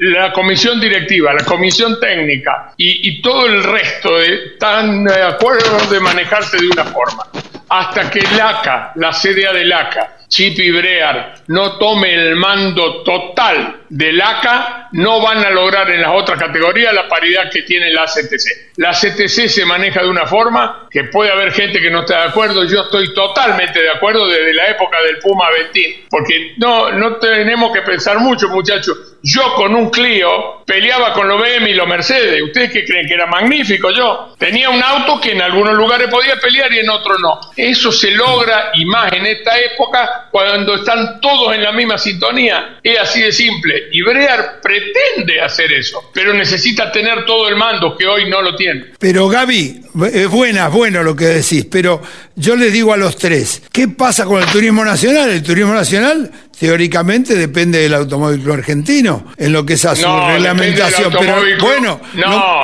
la 0.00 0.32
comisión 0.32 0.80
directiva, 0.80 1.32
la 1.32 1.44
comisión 1.44 2.00
técnica 2.00 2.72
y, 2.76 3.22
todo 3.22 3.46
el 3.46 3.62
resto 3.62 4.18
están 4.18 5.04
de 5.04 5.22
acuerdo 5.22 5.78
de 5.90 6.00
manejarse 6.00 6.56
de 6.58 6.66
una 6.66 6.84
forma. 6.84 7.24
Hasta 7.68 8.10
que 8.10 8.20
el 8.20 8.40
ACA, 8.40 8.92
la 8.96 9.12
CDA 9.12 9.52
del 9.52 9.72
ACA, 9.72 10.16
Chip 10.28 10.58
y 10.58 10.70
Brear 10.70 11.34
no 11.48 11.78
tome 11.78 12.14
el 12.14 12.36
mando 12.36 13.02
total 13.02 13.82
del 13.88 14.20
ACA, 14.20 14.88
no 14.92 15.20
van 15.20 15.44
a 15.44 15.50
lograr 15.50 15.90
en 15.90 16.02
las 16.02 16.10
otras 16.14 16.38
categorías 16.38 16.92
la 16.92 17.08
paridad 17.08 17.50
que 17.50 17.62
tiene 17.62 17.90
la 17.90 18.04
CTC. 18.04 18.76
La 18.76 18.92
CTC 18.92 19.48
se 19.48 19.64
maneja 19.64 20.02
de 20.02 20.08
una 20.08 20.26
forma 20.26 20.88
que 20.90 21.04
puede 21.04 21.32
haber 21.32 21.52
gente 21.52 21.80
que 21.80 21.90
no 21.90 22.00
esté 22.00 22.14
de 22.14 22.22
acuerdo, 22.22 22.64
yo 22.64 22.82
estoy 22.82 23.12
totalmente 23.14 23.80
de 23.80 23.90
acuerdo 23.90 24.26
desde 24.26 24.54
la 24.54 24.68
época 24.68 24.98
del 25.02 25.18
Puma 25.18 25.50
Ventín, 25.50 26.06
porque 26.08 26.54
no, 26.58 26.92
no 26.92 27.16
tenemos 27.16 27.72
que 27.72 27.82
pensar 27.82 28.18
mucho 28.18 28.48
muchachos, 28.48 28.96
yo 29.22 29.54
con 29.54 29.74
un 29.74 29.90
Clio 29.90 30.62
peleaba 30.64 31.12
con 31.12 31.26
los 31.26 31.40
BM 31.40 31.70
y 31.70 31.74
los 31.74 31.88
Mercedes. 31.88 32.42
¿Ustedes 32.42 32.70
qué 32.70 32.84
creen 32.84 33.06
que 33.06 33.14
era 33.14 33.26
magnífico 33.26 33.90
yo? 33.90 34.34
Tenía 34.38 34.70
un 34.70 34.82
auto 34.82 35.20
que 35.20 35.32
en 35.32 35.42
algunos 35.42 35.74
lugares 35.74 36.08
podía 36.08 36.36
pelear 36.36 36.72
y 36.72 36.78
en 36.78 36.90
otros 36.90 37.18
no. 37.20 37.40
Eso 37.56 37.90
se 37.90 38.10
logra 38.12 38.70
y 38.74 38.84
más 38.84 39.12
en 39.12 39.26
esta 39.26 39.58
época 39.58 40.28
cuando 40.30 40.76
están 40.76 41.20
todos 41.20 41.54
en 41.54 41.62
la 41.62 41.72
misma 41.72 41.98
sintonía. 41.98 42.78
Es 42.82 42.98
así 42.98 43.22
de 43.22 43.32
simple. 43.32 43.77
Y 43.92 44.02
Brear 44.02 44.60
pretende 44.62 45.40
hacer 45.40 45.72
eso, 45.72 46.10
pero 46.12 46.34
necesita 46.34 46.90
tener 46.92 47.24
todo 47.24 47.48
el 47.48 47.56
mando 47.56 47.96
que 47.96 48.06
hoy 48.06 48.28
no 48.28 48.42
lo 48.42 48.54
tiene. 48.56 48.86
Pero 48.98 49.28
Gaby, 49.28 49.80
es 50.12 50.28
buena, 50.28 50.68
bueno 50.68 51.02
lo 51.02 51.14
que 51.16 51.26
decís, 51.26 51.66
pero 51.70 52.02
yo 52.36 52.56
les 52.56 52.72
digo 52.72 52.92
a 52.92 52.96
los 52.96 53.16
tres, 53.16 53.62
¿qué 53.72 53.88
pasa 53.88 54.24
con 54.24 54.42
el 54.42 54.48
turismo 54.48 54.84
nacional? 54.84 55.30
El 55.30 55.42
turismo 55.42 55.74
nacional 55.74 56.30
teóricamente 56.58 57.36
depende 57.36 57.78
del 57.78 57.94
automóvil 57.94 58.50
argentino 58.50 59.26
en 59.36 59.52
lo 59.52 59.64
que 59.64 59.74
es 59.74 59.84
a 59.84 59.94
su 59.94 60.06
reglamentación, 60.06 61.12
pero 61.18 61.36
bueno, 61.60 62.00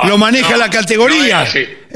lo, 0.07 0.17
maneja 0.17 0.57
la 0.57 0.69
categoría. 0.69 1.45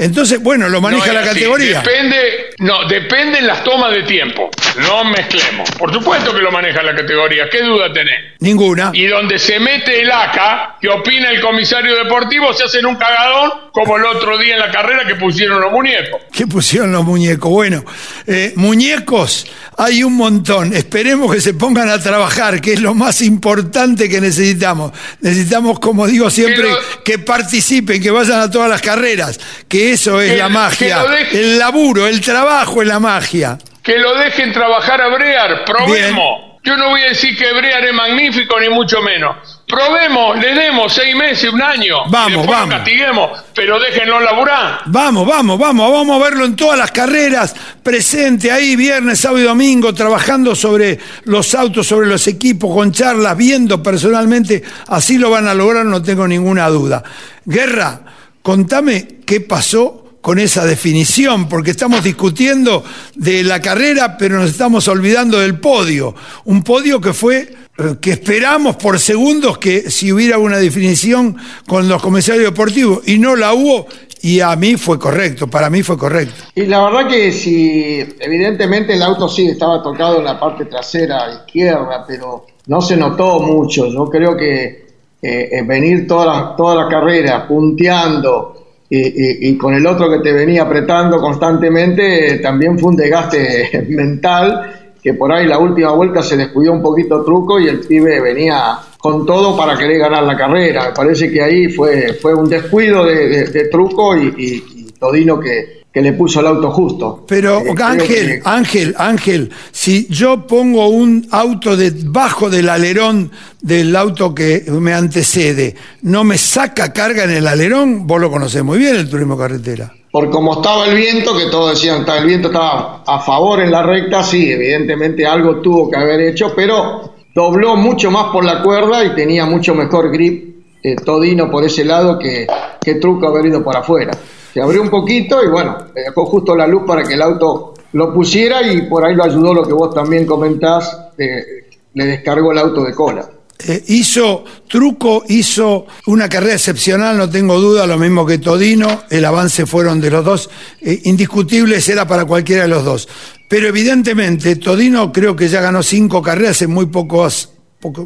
Entonces, 0.00 0.42
bueno, 0.42 0.66
lo 0.70 0.80
maneja 0.80 1.12
la 1.12 1.22
categoría. 1.22 1.82
Depende, 1.82 2.54
no, 2.60 2.88
depende 2.88 3.38
en 3.40 3.46
las 3.46 3.62
tomas 3.62 3.92
de 3.92 4.02
tiempo. 4.04 4.48
No 4.78 5.04
mezclemos. 5.04 5.70
Por 5.72 5.92
supuesto 5.92 6.34
que 6.34 6.40
lo 6.40 6.50
maneja 6.50 6.82
la 6.82 6.94
categoría. 6.96 7.50
¿Qué 7.50 7.62
duda 7.62 7.92
tenés? 7.92 8.32
Ninguna. 8.38 8.92
Y 8.94 9.06
donde 9.06 9.38
se 9.38 9.60
mete 9.60 10.00
el 10.00 10.10
ACA, 10.10 10.78
que 10.80 10.88
opina 10.88 11.30
el 11.30 11.42
comisario 11.42 11.94
deportivo, 11.96 12.50
se 12.54 12.64
hacen 12.64 12.86
un 12.86 12.96
cagadón 12.96 13.50
como 13.72 13.98
el 13.98 14.06
otro 14.06 14.38
día 14.38 14.54
en 14.54 14.60
la 14.60 14.70
carrera 14.70 15.06
que 15.06 15.16
pusieron 15.16 15.60
los 15.60 15.70
muñecos. 15.70 16.22
¿Qué 16.32 16.46
pusieron 16.46 16.92
los 16.92 17.04
muñecos? 17.04 17.50
Bueno, 17.50 17.84
eh, 18.26 18.54
muñecos 18.56 19.46
hay 19.76 20.02
un 20.02 20.14
montón. 20.14 20.74
Esperemos 20.74 21.34
que 21.34 21.40
se 21.40 21.54
pongan 21.54 21.90
a 21.90 22.00
trabajar, 22.00 22.60
que 22.60 22.72
es 22.72 22.80
lo 22.80 22.94
más 22.94 23.20
importante 23.20 24.08
que 24.08 24.20
necesitamos. 24.20 24.92
Necesitamos, 25.20 25.78
como 25.78 26.06
digo 26.06 26.30
siempre, 26.30 26.68
que, 27.04 27.18
participen, 27.18 28.02
que 28.02 28.10
vayan 28.10 28.40
a 28.40 28.50
todas 28.50 28.70
las 28.70 28.80
carreras, 28.80 29.38
que 29.68 29.89
eso 29.92 30.20
es 30.20 30.38
la 30.38 30.48
magia. 30.48 31.04
el 31.32 31.58
laburo, 31.58 32.06
el 32.06 32.20
trabajo 32.20 32.82
es 32.82 32.88
la 32.88 33.00
magia. 33.00 33.58
Que 33.82 33.98
lo 33.98 34.14
dejen 34.16 34.52
trabajar 34.52 35.00
a 35.00 35.08
Brear, 35.08 35.64
probemos. 35.64 36.50
Yo 36.62 36.76
no 36.76 36.90
voy 36.90 37.00
a 37.00 37.08
decir 37.08 37.36
que 37.38 37.52
Brear 37.54 37.86
es 37.86 37.94
magnífico, 37.94 38.60
ni 38.60 38.68
mucho 38.68 39.00
menos. 39.00 39.62
Probemos, 39.66 40.38
le 40.38 40.54
demos 40.54 40.92
seis 40.92 41.16
meses, 41.16 41.50
un 41.50 41.62
año. 41.62 42.04
Vamos, 42.08 42.46
vamos. 42.46 42.74
castiguemos, 42.74 43.30
pero 43.54 43.80
déjenlo 43.80 44.20
laburar. 44.20 44.80
Vamos, 44.84 45.26
vamos, 45.26 45.58
vamos. 45.58 45.90
Vamos 45.90 46.20
a 46.20 46.24
verlo 46.24 46.44
en 46.44 46.56
todas 46.56 46.78
las 46.78 46.90
carreras, 46.90 47.56
presente 47.82 48.52
ahí, 48.52 48.76
viernes, 48.76 49.20
sábado 49.20 49.40
y 49.40 49.44
domingo, 49.44 49.94
trabajando 49.94 50.54
sobre 50.54 50.98
los 51.24 51.54
autos, 51.54 51.86
sobre 51.86 52.08
los 52.08 52.26
equipos, 52.28 52.74
con 52.74 52.92
charlas, 52.92 53.34
viendo 53.38 53.82
personalmente. 53.82 54.62
Así 54.88 55.16
lo 55.16 55.30
van 55.30 55.48
a 55.48 55.54
lograr, 55.54 55.86
no 55.86 56.02
tengo 56.02 56.28
ninguna 56.28 56.68
duda. 56.68 57.02
Guerra, 57.46 58.02
contame 58.42 59.20
qué 59.24 59.40
pasó 59.40 60.00
con 60.20 60.38
esa 60.38 60.66
definición, 60.66 61.48
porque 61.48 61.70
estamos 61.70 62.04
discutiendo 62.04 62.84
de 63.14 63.42
la 63.42 63.60
carrera, 63.60 64.16
pero 64.18 64.38
nos 64.38 64.50
estamos 64.50 64.86
olvidando 64.88 65.38
del 65.38 65.58
podio. 65.58 66.14
Un 66.44 66.62
podio 66.62 67.00
que 67.00 67.14
fue, 67.14 67.54
eh, 67.78 67.96
que 68.00 68.10
esperamos 68.10 68.76
por 68.76 68.98
segundos 68.98 69.58
que 69.58 69.90
si 69.90 70.12
hubiera 70.12 70.38
una 70.38 70.58
definición 70.58 71.36
con 71.66 71.88
los 71.88 72.02
comisarios 72.02 72.44
deportivos, 72.44 73.00
y 73.06 73.18
no 73.18 73.34
la 73.34 73.54
hubo, 73.54 73.86
y 74.22 74.40
a 74.40 74.54
mí 74.56 74.76
fue 74.76 74.98
correcto, 74.98 75.46
para 75.46 75.70
mí 75.70 75.82
fue 75.82 75.96
correcto. 75.96 76.34
Y 76.54 76.66
la 76.66 76.84
verdad 76.84 77.08
que 77.08 77.32
si, 77.32 78.04
evidentemente 78.18 78.92
el 78.92 79.02
auto 79.02 79.26
sí 79.26 79.46
estaba 79.46 79.82
tocado 79.82 80.18
en 80.18 80.24
la 80.24 80.38
parte 80.38 80.66
trasera 80.66 81.32
izquierda, 81.46 82.04
pero 82.06 82.46
no 82.66 82.82
se 82.82 82.96
notó 82.96 83.40
mucho. 83.40 83.86
Yo 83.86 84.04
creo 84.10 84.36
que 84.36 84.89
eh, 85.22 85.62
venir 85.66 86.06
toda 86.06 86.26
la, 86.26 86.56
toda 86.56 86.74
la 86.84 86.88
carrera 86.88 87.46
punteando, 87.46 88.56
y, 88.92 89.56
con 89.56 89.72
el 89.72 89.86
otro 89.86 90.10
que 90.10 90.18
te 90.18 90.32
venía 90.32 90.62
apretando 90.62 91.20
constantemente, 91.20 92.40
también 92.42 92.76
fue 92.76 92.90
un 92.90 92.96
desgaste 92.96 93.86
mental, 93.88 94.94
que 95.00 95.14
por 95.14 95.32
ahí 95.32 95.46
la 95.46 95.58
última 95.58 95.92
vuelta 95.92 96.22
se 96.22 96.36
descuidó 96.36 96.72
un 96.72 96.82
poquito 96.82 97.22
truco 97.22 97.60
y 97.60 97.68
el 97.68 97.80
pibe 97.80 98.20
venía 98.20 98.78
con 98.98 99.24
todo 99.24 99.56
para 99.56 99.78
querer 99.78 99.98
ganar 99.98 100.24
la 100.24 100.36
carrera. 100.36 100.86
Me 100.88 100.92
parece 100.92 101.30
que 101.30 101.40
ahí 101.40 101.68
fue, 101.68 102.14
fue 102.14 102.34
un 102.34 102.48
descuido 102.48 103.04
de, 103.04 103.68
truco 103.70 104.16
y, 104.16 104.34
y 104.36 104.92
Todino 104.98 105.40
que, 105.40 105.79
que 105.92 106.00
le 106.00 106.12
puso 106.12 106.40
el 106.40 106.46
auto 106.46 106.70
justo. 106.70 107.24
Pero 107.26 107.60
eh, 107.60 107.74
Ángel, 107.82 108.42
Ángel, 108.44 108.94
Ángel, 108.96 109.50
si 109.72 110.06
yo 110.08 110.46
pongo 110.46 110.88
un 110.88 111.26
auto 111.30 111.76
debajo 111.76 112.48
del 112.48 112.68
alerón 112.68 113.30
del 113.60 113.94
auto 113.96 114.34
que 114.34 114.64
me 114.68 114.94
antecede, 114.94 115.74
¿no 116.02 116.22
me 116.22 116.38
saca 116.38 116.92
carga 116.92 117.24
en 117.24 117.30
el 117.30 117.46
alerón? 117.46 118.06
Vos 118.06 118.20
lo 118.20 118.30
conocés 118.30 118.62
muy 118.62 118.78
bien, 118.78 118.96
el 118.96 119.10
turismo 119.10 119.36
carretera. 119.36 119.92
Por 120.12 120.30
como 120.30 120.54
estaba 120.54 120.86
el 120.86 120.96
viento, 120.96 121.36
que 121.36 121.46
todos 121.46 121.74
decían, 121.74 122.04
el 122.08 122.26
viento 122.26 122.48
estaba 122.48 123.02
a 123.06 123.20
favor 123.20 123.60
en 123.60 123.70
la 123.70 123.82
recta, 123.82 124.22
sí, 124.22 124.50
evidentemente 124.50 125.26
algo 125.26 125.56
tuvo 125.56 125.90
que 125.90 125.96
haber 125.96 126.20
hecho, 126.20 126.52
pero 126.54 127.14
dobló 127.34 127.76
mucho 127.76 128.10
más 128.10 128.26
por 128.32 128.44
la 128.44 128.62
cuerda 128.62 129.04
y 129.04 129.14
tenía 129.14 129.46
mucho 129.46 129.74
mejor 129.74 130.10
grip 130.10 130.50
eh, 130.82 130.96
Todino 130.96 131.50
por 131.50 131.64
ese 131.64 131.84
lado 131.84 132.18
que, 132.18 132.46
que 132.80 132.94
Truco 132.96 133.28
haber 133.28 133.46
ido 133.46 133.62
por 133.62 133.76
afuera 133.76 134.12
se 134.52 134.60
abrió 134.60 134.82
un 134.82 134.90
poquito 134.90 135.42
y 135.42 135.48
bueno, 135.48 135.76
dejó 135.94 136.26
justo 136.26 136.56
la 136.56 136.66
luz 136.66 136.82
para 136.86 137.02
que 137.04 137.14
el 137.14 137.22
auto 137.22 137.74
lo 137.92 138.14
pusiera 138.14 138.62
y 138.62 138.82
por 138.82 139.04
ahí 139.04 139.14
lo 139.14 139.24
ayudó 139.24 139.54
lo 139.54 139.62
que 139.62 139.72
vos 139.72 139.94
también 139.94 140.26
comentás, 140.26 140.96
le 141.16 142.04
descargó 142.04 142.52
el 142.52 142.58
auto 142.58 142.84
de 142.84 142.94
cola. 142.94 143.28
Eh, 143.66 143.84
hizo 143.88 144.44
truco, 144.68 145.22
hizo 145.28 145.86
una 146.06 146.28
carrera 146.30 146.54
excepcional, 146.54 147.18
no 147.18 147.28
tengo 147.28 147.60
duda, 147.60 147.86
lo 147.86 147.98
mismo 147.98 148.24
que 148.24 148.38
Todino, 148.38 149.02
el 149.10 149.24
avance 149.24 149.66
fueron 149.66 150.00
de 150.00 150.10
los 150.10 150.24
dos, 150.24 150.50
eh, 150.80 151.00
indiscutibles 151.04 151.86
era 151.90 152.06
para 152.06 152.24
cualquiera 152.24 152.62
de 152.62 152.68
los 152.68 152.84
dos. 152.84 153.08
Pero 153.48 153.68
evidentemente 153.68 154.56
Todino 154.56 155.12
creo 155.12 155.36
que 155.36 155.48
ya 155.48 155.60
ganó 155.60 155.82
cinco 155.82 156.22
carreras 156.22 156.62
en 156.62 156.70
muy 156.70 156.86
pocos 156.86 157.50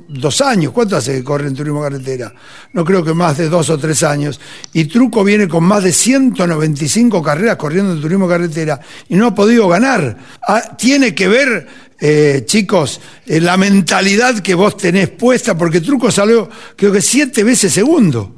dos 0.09 0.41
años. 0.41 0.73
¿Cuánto 0.73 0.97
hace 0.97 1.15
que 1.15 1.25
corre 1.25 1.49
en 1.49 1.55
turismo 1.55 1.83
carretera? 1.83 2.33
No 2.73 2.85
creo 2.85 3.05
que 3.05 3.13
más 3.13 3.39
de 3.39 3.49
dos 3.49 3.71
o 3.71 3.79
tres 3.79 4.03
años. 4.03 4.41
Y 4.73 4.85
Truco 4.85 5.25
viene 5.25 5.49
con 5.49 5.65
más 5.65 5.83
de 5.83 5.93
195 5.93 7.23
carreras 7.23 7.57
corriendo 7.57 7.93
en 7.93 8.01
turismo 8.01 8.29
carretera 8.29 8.81
y 9.09 9.17
no 9.17 9.27
ha 9.29 9.35
podido 9.35 9.69
ganar. 9.69 10.17
Ah, 10.47 10.77
tiene 10.77 11.15
que 11.15 11.29
ver, 11.29 11.67
eh, 12.01 12.43
chicos, 12.47 13.01
eh, 13.27 13.41
la 13.41 13.57
mentalidad 13.57 14.39
que 14.41 14.55
vos 14.55 14.77
tenés 14.77 15.09
puesta, 15.11 15.57
porque 15.57 15.81
Truco 15.81 16.11
salió 16.11 16.49
creo 16.77 16.93
que 16.93 17.03
siete 17.03 17.43
veces 17.43 17.73
segundo. 17.73 18.35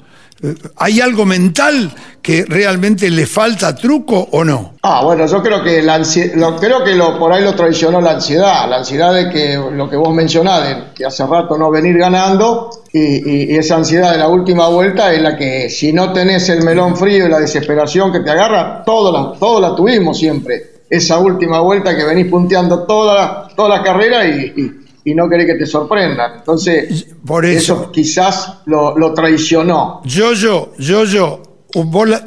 ¿Hay 0.76 1.00
algo 1.00 1.24
mental 1.24 1.90
que 2.20 2.44
realmente 2.46 3.08
le 3.08 3.26
falta 3.26 3.74
truco 3.74 4.28
o 4.32 4.44
no? 4.44 4.74
Ah, 4.82 5.02
bueno, 5.02 5.26
yo 5.26 5.42
creo 5.42 5.62
que 5.62 5.80
la 5.80 5.98
lo, 6.34 6.56
creo 6.56 6.84
que 6.84 6.94
lo, 6.94 7.18
por 7.18 7.32
ahí 7.32 7.42
lo 7.42 7.54
traicionó 7.54 8.00
la 8.00 8.12
ansiedad, 8.12 8.68
la 8.68 8.76
ansiedad 8.76 9.14
de 9.14 9.30
que 9.30 9.56
lo 9.56 9.88
que 9.88 9.96
vos 9.96 10.12
mencionás, 10.12 10.92
que 10.94 11.06
hace 11.06 11.26
rato 11.26 11.56
no 11.56 11.70
venir 11.70 11.96
ganando, 11.96 12.70
y, 12.92 13.52
y, 13.52 13.56
esa 13.56 13.76
ansiedad 13.76 14.12
de 14.12 14.18
la 14.18 14.28
última 14.28 14.68
vuelta 14.68 15.12
es 15.12 15.22
la 15.22 15.36
que 15.36 15.70
si 15.70 15.92
no 15.92 16.12
tenés 16.12 16.48
el 16.50 16.62
melón 16.62 16.96
frío 16.96 17.26
y 17.26 17.30
la 17.30 17.38
desesperación 17.38 18.12
que 18.12 18.20
te 18.20 18.30
agarra, 18.30 18.82
todo 18.84 19.12
la, 19.12 19.38
todo 19.38 19.60
la 19.60 19.74
tuvimos 19.74 20.18
siempre. 20.18 20.76
Esa 20.88 21.18
última 21.18 21.60
vuelta 21.60 21.96
que 21.96 22.04
venís 22.04 22.26
punteando 22.26 22.84
toda 22.84 23.48
toda 23.56 23.78
la 23.78 23.82
carrera 23.82 24.24
y 24.26 24.85
no 25.14 25.28
querés 25.28 25.46
que 25.46 25.54
te 25.54 25.66
sorprendan. 25.66 26.38
Entonces, 26.38 27.06
Por 27.24 27.44
eso, 27.44 27.90
quizás 27.92 28.58
lo, 28.66 28.98
lo, 28.98 29.14
traicionó. 29.14 30.02
Yo, 30.04 30.32
yo, 30.32 30.72
yo, 30.78 31.04
yo, 31.04 31.42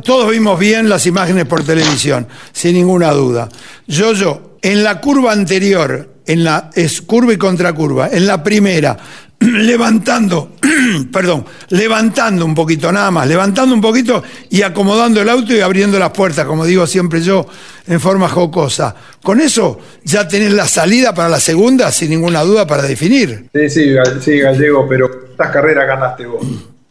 todos 0.03 0.29
vimos 0.29 0.59
bien 0.59 0.89
las 0.89 1.05
imágenes 1.05 1.45
por 1.45 1.63
televisión, 1.63 2.27
sin 2.51 2.75
ninguna 2.75 3.11
duda. 3.11 3.49
Yo, 3.87 4.13
yo, 4.13 4.57
en 4.61 4.83
la 4.83 5.01
curva 5.01 5.31
anterior, 5.31 6.15
en 6.25 6.43
la 6.43 6.69
es 6.73 7.01
curva 7.01 7.33
y 7.33 7.37
contracurva, 7.37 8.09
en 8.11 8.27
la 8.27 8.43
primera, 8.43 8.97
levantando, 9.41 10.51
perdón, 11.13 11.45
levantando 11.69 12.45
un 12.45 12.53
poquito 12.53 12.91
nada 12.91 13.09
más, 13.09 13.27
levantando 13.27 13.73
un 13.73 13.81
poquito 13.81 14.21
y 14.49 14.61
acomodando 14.61 15.21
el 15.21 15.29
auto 15.29 15.53
y 15.53 15.61
abriendo 15.61 15.97
las 15.97 16.11
puertas, 16.11 16.45
como 16.45 16.65
digo 16.65 16.85
siempre 16.85 17.21
yo, 17.21 17.45
en 17.87 17.99
forma 17.99 18.27
jocosa. 18.27 18.95
Con 19.23 19.39
eso 19.39 19.79
ya 20.03 20.27
tenés 20.27 20.51
la 20.51 20.67
salida 20.67 21.13
para 21.13 21.29
la 21.29 21.39
segunda, 21.39 21.91
sin 21.91 22.09
ninguna 22.09 22.43
duda, 22.43 22.67
para 22.67 22.83
definir. 22.83 23.45
Sí, 23.53 23.69
sí, 23.69 23.95
sí 24.19 24.39
Gallego, 24.39 24.87
pero 24.89 25.09
estas 25.31 25.51
carreras 25.51 25.87
ganaste 25.87 26.25
vos, 26.25 26.45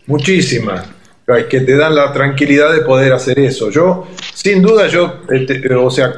muchísimas, 0.06 0.86
que 1.50 1.60
te 1.60 1.76
dan 1.76 1.94
la 1.94 2.10
tranquilidad 2.12 2.72
de 2.72 2.80
poder 2.80 3.12
hacer 3.12 3.38
eso. 3.40 3.70
Yo, 3.70 4.06
sin 4.32 4.62
duda, 4.62 4.86
yo, 4.86 5.20
este, 5.28 5.74
o 5.74 5.90
sea, 5.90 6.14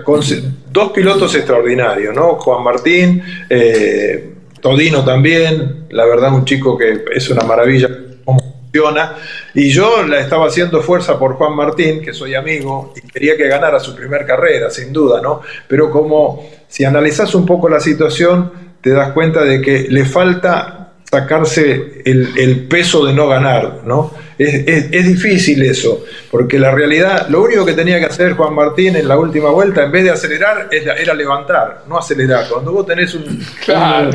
dos 0.73 0.93
pilotos 0.93 1.35
extraordinarios, 1.35 2.15
¿no? 2.15 2.37
Juan 2.37 2.63
Martín, 2.63 3.21
eh, 3.49 4.35
Todino 4.61 5.05
también, 5.05 5.87
la 5.91 6.05
verdad 6.05 6.33
un 6.33 6.45
chico 6.45 6.77
que 6.77 7.05
es 7.15 7.31
una 7.31 7.43
maravilla 7.43 7.89
cómo 8.25 8.41
funciona. 8.41 9.17
Y 9.55 9.71
yo 9.71 10.03
la 10.05 10.21
estaba 10.21 10.47
haciendo 10.47 10.83
fuerza 10.83 11.19
por 11.19 11.35
Juan 11.35 11.57
Martín, 11.57 12.03
que 12.03 12.13
soy 12.13 12.35
amigo, 12.35 12.93
y 12.97 13.07
quería 13.09 13.37
que 13.37 13.49
ganara 13.49 13.81
su 13.81 13.95
primer 13.95 14.27
carrera, 14.27 14.71
sin 14.71 14.93
duda, 14.93 15.21
¿no? 15.21 15.41
Pero 15.67 15.91
como 15.91 16.49
si 16.69 16.85
analizás 16.85 17.35
un 17.35 17.47
poco 17.47 17.69
la 17.69 17.81
situación, 17.81 18.53
te 18.81 18.91
das 18.91 19.13
cuenta 19.13 19.45
de 19.45 19.61
que 19.61 19.87
le 19.89 20.05
falta 20.05 20.93
sacarse 21.11 22.03
el, 22.05 22.67
peso 22.69 23.05
de 23.05 23.13
no 23.13 23.27
ganar, 23.29 23.81
¿no? 23.85 24.13
Es, 24.43 24.87
es, 24.91 25.07
difícil 25.07 25.63
eso, 25.63 26.03
porque 26.31 26.59
la 26.59 26.71
realidad, 26.71 27.29
lo 27.29 27.43
único 27.43 27.67
que 27.67 27.75
tenía 27.75 27.99
que 27.99 28.07
hacer 28.07 28.33
Juan 28.33 28.55
Martín 28.55 28.97
en 28.97 29.07
la 29.07 29.19
última 29.19 29.51
vuelta, 29.51 29.83
en 29.85 29.93
vez 29.93 30.05
de 30.05 30.13
acelerar, 30.13 30.71
era 30.71 31.13
levantar, 31.13 31.85
no 31.87 31.99
acelerar. 31.99 32.49
Cuando 32.49 32.73
vos 32.73 32.87
tenés 32.87 33.15
un, 33.15 33.45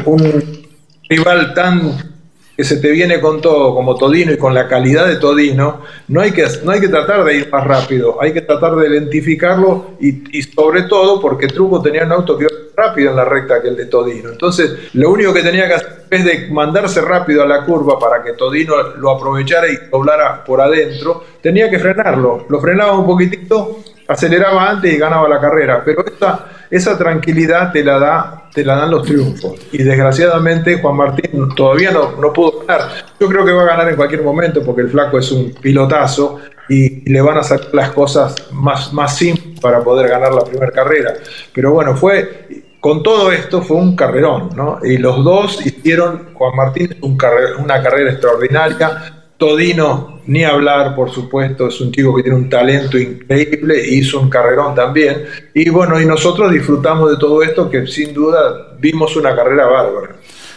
un 0.06 0.68
rival 1.08 1.54
tan 1.54 2.15
que 2.56 2.64
se 2.64 2.78
te 2.78 2.90
viene 2.92 3.20
con 3.20 3.42
todo, 3.42 3.76
como 3.76 3.96
Todino 3.96 4.32
y 4.32 4.38
con 4.38 4.54
la 4.54 4.68
calidad 4.68 5.08
de 5.08 5.18
Todino, 5.18 5.82
no 6.08 6.22
hay 6.22 6.32
que, 6.32 6.46
no 6.64 6.72
hay 6.72 6.80
que 6.80 6.88
tratar 6.88 7.24
de 7.26 7.36
ir 7.38 7.50
más 7.52 7.66
rápido, 7.66 8.22
hay 8.22 8.32
que 8.32 8.42
tratar 8.42 8.76
de 8.76 8.90
lentificarlo 8.90 9.98
y, 10.00 10.42
sobre 10.44 10.84
todo 10.84 11.20
porque 11.20 11.48
Truco 11.48 11.82
tenía 11.82 12.06
un 12.06 12.14
auto 12.14 12.38
que 12.38 12.46
iba 12.46 12.54
rápido 12.76 13.10
en 13.12 13.18
la 13.18 13.26
recta 13.26 13.62
que 13.62 13.70
el 13.70 13.76
de 13.76 13.86
Todino. 13.86 14.30
Entonces, 14.30 14.94
lo 14.94 15.12
único 15.12 15.34
que 15.34 15.42
tenía 15.42 15.68
que 15.68 15.74
hacer 15.74 16.06
es 16.10 16.24
de 16.24 16.48
mandarse 16.50 17.02
rápido 17.02 17.44
a 17.44 17.46
la 17.46 17.66
curva 17.66 18.00
para 18.00 18.24
que 18.24 18.34
Todino 18.34 18.76
lo 18.98 19.12
aprovechara 19.12 19.68
y 19.68 19.78
doblara 19.92 20.44
por 20.44 20.62
adentro, 20.62 21.24
tenía 21.42 21.70
que 21.70 21.80
frenarlo. 21.80 22.46
Lo 22.48 22.60
frenaba 22.62 22.98
un 22.98 23.06
poquitito, 23.06 23.80
aceleraba 24.08 24.70
antes 24.70 24.94
y 24.94 24.98
ganaba 24.98 25.28
la 25.28 25.42
carrera. 25.42 25.82
Pero 25.84 26.06
esta, 26.06 26.48
esa 26.70 26.98
tranquilidad 26.98 27.72
te 27.72 27.84
la 27.84 28.00
da 28.00 28.45
te 28.56 28.64
la 28.64 28.78
dan 28.78 28.92
los 28.92 29.04
triunfos. 29.04 29.60
Y 29.74 29.84
desgraciadamente 29.84 30.80
Juan 30.82 30.96
Martín 30.96 31.50
todavía 31.56 31.92
no, 31.92 32.14
no 32.20 32.34
pudo 32.34 32.66
ganar. 32.66 32.90
Yo 33.20 33.28
creo 33.28 33.46
que 33.46 33.52
va 33.52 33.64
a 33.64 33.66
ganar 33.66 33.90
en 33.90 33.96
cualquier 33.98 34.24
momento 34.24 34.64
porque 34.64 34.82
el 34.82 34.90
flaco 34.90 35.20
es 35.20 35.32
un 35.32 35.54
pilotazo 35.54 36.40
y 36.70 37.08
le 37.10 37.22
van 37.22 37.38
a 37.38 37.44
sacar 37.44 37.74
las 37.74 37.92
cosas 37.92 38.34
más, 38.54 38.94
más 38.94 39.18
simples 39.18 39.60
para 39.60 39.84
poder 39.84 40.10
ganar 40.10 40.34
la 40.34 40.44
primera 40.44 40.72
carrera. 40.72 41.14
Pero 41.54 41.74
bueno, 41.74 41.96
fue 41.96 42.66
con 42.80 43.02
todo 43.02 43.32
esto 43.32 43.62
fue 43.62 43.78
un 43.78 43.96
carrerón, 43.96 44.50
¿no? 44.56 44.80
Y 44.84 44.98
los 44.98 45.24
dos 45.24 45.66
hicieron, 45.66 46.30
Juan 46.36 46.56
Martín, 46.56 46.96
un 47.02 47.18
una 47.58 47.82
carrera 47.82 48.12
extraordinaria, 48.12 49.25
Todino, 49.38 50.22
ni 50.28 50.44
hablar, 50.44 50.96
por 50.96 51.12
supuesto, 51.12 51.68
es 51.68 51.82
un 51.82 51.92
chico 51.92 52.16
que 52.16 52.24
tiene 52.24 52.38
un 52.38 52.50
talento 52.50 52.98
increíble, 52.98 53.86
hizo 53.86 54.20
un 54.20 54.30
carrerón 54.30 54.74
también. 54.74 55.26
Y 55.54 55.70
bueno, 55.70 56.00
y 56.00 56.06
nosotros 56.06 56.52
disfrutamos 56.52 57.12
de 57.12 57.18
todo 57.18 57.44
esto, 57.44 57.70
que 57.70 57.86
sin 57.86 58.14
duda 58.14 58.76
vimos 58.80 59.16
una 59.16 59.36
carrera 59.36 59.66
bárbara. 59.66 60.16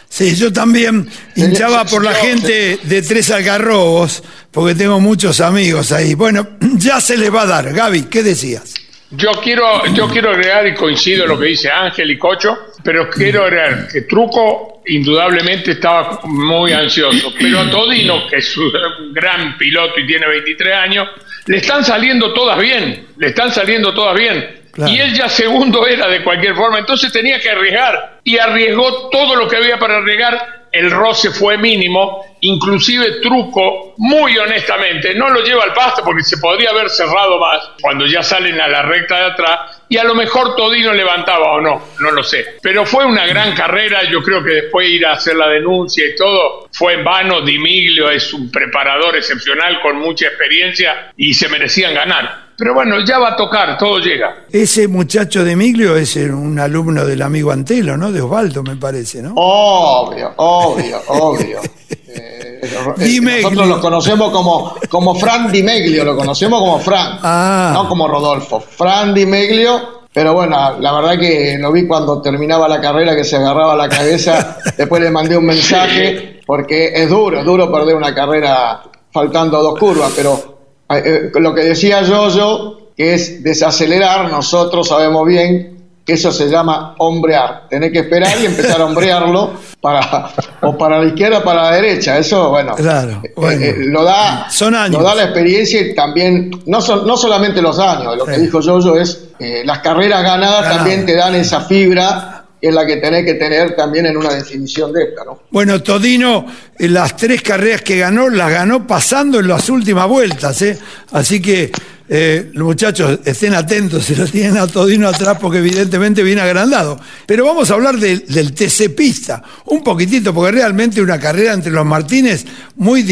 Sí, 0.08 0.34
yo 0.34 0.52
también 0.52 1.08
hinchaba 1.36 1.84
por 1.84 2.02
la 2.02 2.14
gente 2.14 2.78
de 2.82 3.02
Tres 3.02 3.30
Algarrobos, 3.30 4.22
porque 4.50 4.74
tengo 4.74 5.00
muchos 5.00 5.40
amigos 5.40 5.92
ahí. 5.92 6.14
Bueno, 6.14 6.48
ya 6.76 7.00
se 7.00 7.16
les 7.16 7.34
va 7.34 7.42
a 7.42 7.46
dar. 7.46 7.72
Gaby, 7.72 8.04
¿qué 8.04 8.22
decías? 8.22 8.74
Yo 9.10 9.30
quiero, 9.42 9.86
yo 9.94 10.06
quiero 10.08 10.30
agregar, 10.30 10.66
y 10.66 10.74
coincido 10.74 11.24
en 11.24 11.30
lo 11.30 11.38
que 11.38 11.46
dice 11.46 11.70
Ángel 11.70 12.10
y 12.10 12.18
Cocho, 12.18 12.56
pero 12.82 13.08
quiero 13.08 13.44
agregar 13.44 13.88
que 13.88 14.02
Truco 14.02 14.77
indudablemente 14.88 15.72
estaba 15.72 16.20
muy 16.24 16.72
ansioso, 16.72 17.32
pero 17.38 17.60
a 17.60 17.70
Todino, 17.70 18.26
que 18.26 18.36
es 18.36 18.56
un 18.56 18.72
gran 19.12 19.56
piloto 19.58 20.00
y 20.00 20.06
tiene 20.06 20.26
23 20.26 20.74
años, 20.74 21.08
le 21.46 21.58
están 21.58 21.84
saliendo 21.84 22.32
todas 22.32 22.58
bien, 22.58 23.06
le 23.16 23.28
están 23.28 23.52
saliendo 23.52 23.92
todas 23.94 24.16
bien. 24.16 24.58
Y 24.86 24.98
él 24.98 25.12
ya 25.12 25.28
segundo 25.28 25.86
era 25.86 26.06
de 26.06 26.22
cualquier 26.22 26.54
forma, 26.54 26.78
entonces 26.78 27.10
tenía 27.10 27.40
que 27.40 27.50
arriesgar 27.50 28.20
y 28.22 28.38
arriesgó 28.38 29.08
todo 29.10 29.34
lo 29.34 29.48
que 29.48 29.56
había 29.56 29.78
para 29.78 29.96
arriesgar 29.96 30.57
el 30.72 30.90
roce 30.90 31.30
fue 31.30 31.56
mínimo, 31.58 32.24
inclusive 32.40 33.20
Truco, 33.20 33.94
muy 33.98 34.36
honestamente, 34.38 35.14
no 35.14 35.30
lo 35.30 35.42
lleva 35.42 35.64
al 35.64 35.72
pasto 35.72 36.02
porque 36.04 36.22
se 36.22 36.38
podría 36.38 36.70
haber 36.70 36.90
cerrado 36.90 37.38
más 37.38 37.70
cuando 37.80 38.06
ya 38.06 38.22
salen 38.22 38.60
a 38.60 38.68
la 38.68 38.82
recta 38.82 39.16
de 39.16 39.24
atrás 39.24 39.82
y 39.88 39.96
a 39.96 40.04
lo 40.04 40.14
mejor 40.14 40.54
Todino 40.56 40.92
levantaba 40.92 41.52
o 41.52 41.60
no, 41.60 41.82
no 42.00 42.10
lo 42.10 42.22
sé. 42.22 42.56
Pero 42.62 42.84
fue 42.84 43.06
una 43.06 43.26
gran 43.26 43.54
carrera, 43.54 44.02
yo 44.10 44.22
creo 44.22 44.42
que 44.44 44.50
después 44.50 44.88
ir 44.88 45.06
a 45.06 45.12
hacer 45.12 45.36
la 45.36 45.48
denuncia 45.48 46.06
y 46.06 46.14
todo 46.14 46.68
fue 46.72 46.94
en 46.94 47.04
vano, 47.04 47.40
Dimiglio 47.40 48.10
es 48.10 48.32
un 48.32 48.50
preparador 48.50 49.16
excepcional 49.16 49.80
con 49.80 49.96
mucha 49.96 50.26
experiencia 50.26 51.12
y 51.16 51.34
se 51.34 51.48
merecían 51.48 51.94
ganar. 51.94 52.47
Pero 52.58 52.74
bueno, 52.74 52.96
ya 53.06 53.20
va 53.20 53.28
a 53.28 53.36
tocar, 53.36 53.78
todo 53.78 54.00
llega. 54.00 54.46
Ese 54.50 54.88
muchacho 54.88 55.44
de 55.44 55.54
Miglio 55.54 55.96
es 55.96 56.16
un 56.16 56.58
alumno 56.58 57.06
del 57.06 57.22
amigo 57.22 57.52
Antelo, 57.52 57.96
¿no? 57.96 58.10
De 58.10 58.20
Osvaldo, 58.20 58.64
me 58.64 58.74
parece, 58.74 59.22
¿no? 59.22 59.32
Obvio, 59.36 60.32
obvio, 60.34 61.00
obvio. 61.06 61.60
Eh, 61.88 62.60
eh, 62.60 63.20
nosotros 63.20 63.68
lo 63.68 63.80
conocemos 63.80 64.32
como, 64.32 64.74
como 64.88 65.14
Fran 65.14 65.52
Di 65.52 65.62
Meglio, 65.62 66.04
lo 66.04 66.16
conocemos 66.16 66.58
como 66.58 66.80
Fran, 66.80 67.20
ah. 67.22 67.70
no 67.74 67.88
como 67.88 68.08
Rodolfo. 68.08 68.58
Fran 68.58 69.14
Di 69.14 69.24
Meglio, 69.24 70.06
pero 70.12 70.34
bueno, 70.34 70.80
la 70.80 70.92
verdad 70.94 71.16
que 71.16 71.56
lo 71.60 71.70
vi 71.70 71.86
cuando 71.86 72.20
terminaba 72.20 72.66
la 72.66 72.80
carrera 72.80 73.14
que 73.14 73.22
se 73.22 73.36
agarraba 73.36 73.76
la 73.76 73.88
cabeza, 73.88 74.58
después 74.76 75.00
le 75.00 75.12
mandé 75.12 75.36
un 75.36 75.46
mensaje, 75.46 76.40
porque 76.44 76.88
es 76.92 77.08
duro, 77.08 77.38
es 77.38 77.44
duro 77.44 77.70
perder 77.70 77.94
una 77.94 78.12
carrera 78.12 78.82
faltando 79.12 79.62
dos 79.62 79.78
curvas, 79.78 80.12
pero 80.16 80.57
eh, 80.90 81.30
lo 81.34 81.54
que 81.54 81.62
decía 81.62 82.02
yo, 82.02 82.28
yo, 82.28 82.90
que 82.96 83.14
es 83.14 83.42
desacelerar, 83.42 84.30
nosotros 84.30 84.88
sabemos 84.88 85.26
bien 85.26 85.76
que 86.04 86.14
eso 86.14 86.32
se 86.32 86.48
llama 86.48 86.94
hombrear. 86.98 87.68
Tenés 87.68 87.92
que 87.92 87.98
esperar 87.98 88.32
y 88.40 88.46
empezar 88.46 88.80
a 88.80 88.86
hombrearlo 88.86 89.52
para, 89.80 90.30
o 90.62 90.76
para 90.78 91.00
la 91.00 91.08
izquierda 91.08 91.38
o 91.40 91.44
para 91.44 91.64
la 91.64 91.72
derecha. 91.72 92.16
Eso, 92.16 92.48
bueno, 92.48 92.74
claro, 92.74 93.20
eh, 93.22 93.32
eh, 93.36 93.74
lo, 93.78 94.02
da, 94.04 94.48
son 94.50 94.74
años. 94.74 95.02
lo 95.02 95.06
da 95.06 95.14
la 95.14 95.24
experiencia 95.24 95.80
y 95.82 95.94
también, 95.94 96.50
no, 96.64 96.78
no 96.78 97.16
solamente 97.16 97.60
los 97.60 97.78
años, 97.78 98.16
lo 98.16 98.24
que 98.24 98.38
dijo 98.38 98.60
yo, 98.60 98.80
yo 98.80 98.96
es, 98.96 99.28
las 99.64 99.80
carreras 99.80 100.22
ganadas 100.22 100.76
también 100.76 101.04
te 101.04 101.14
dan 101.14 101.34
esa 101.34 101.60
fibra 101.60 102.37
es 102.60 102.74
la 102.74 102.84
que 102.86 102.96
tenés 102.96 103.24
que 103.24 103.34
tener 103.34 103.76
también 103.76 104.06
en 104.06 104.16
una 104.16 104.34
definición 104.34 104.92
de 104.92 105.04
esta, 105.04 105.24
¿no? 105.24 105.42
Bueno, 105.50 105.82
Todino, 105.82 106.46
las 106.78 107.16
tres 107.16 107.42
carreras 107.42 107.82
que 107.82 107.98
ganó, 107.98 108.28
las 108.28 108.50
ganó 108.50 108.86
pasando 108.86 109.40
en 109.40 109.48
las 109.48 109.68
últimas 109.68 110.08
vueltas, 110.08 110.60
¿eh? 110.62 110.78
Así 111.12 111.40
que 111.40 111.70
eh, 112.10 112.52
muchachos 112.54 113.20
estén 113.26 113.52
atentos 113.52 114.04
si 114.06 114.14
lo 114.14 114.26
tienen 114.26 114.56
a 114.56 114.66
Todino 114.66 115.08
atrás 115.08 115.36
porque 115.40 115.58
evidentemente 115.58 116.22
viene 116.22 116.40
agrandado. 116.40 116.98
Pero 117.26 117.44
vamos 117.44 117.70
a 117.70 117.74
hablar 117.74 117.96
del 117.98 118.52
TC 118.54 118.94
Pista, 118.94 119.42
un 119.66 119.82
poquitito, 119.82 120.32
porque 120.32 120.52
realmente 120.52 121.02
una 121.02 121.20
carrera 121.20 121.52
entre 121.52 121.70
los 121.70 121.84
Martínez 121.84 122.44
muy, 122.76 123.04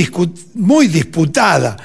muy 0.54 0.88
disputada. 0.88 1.76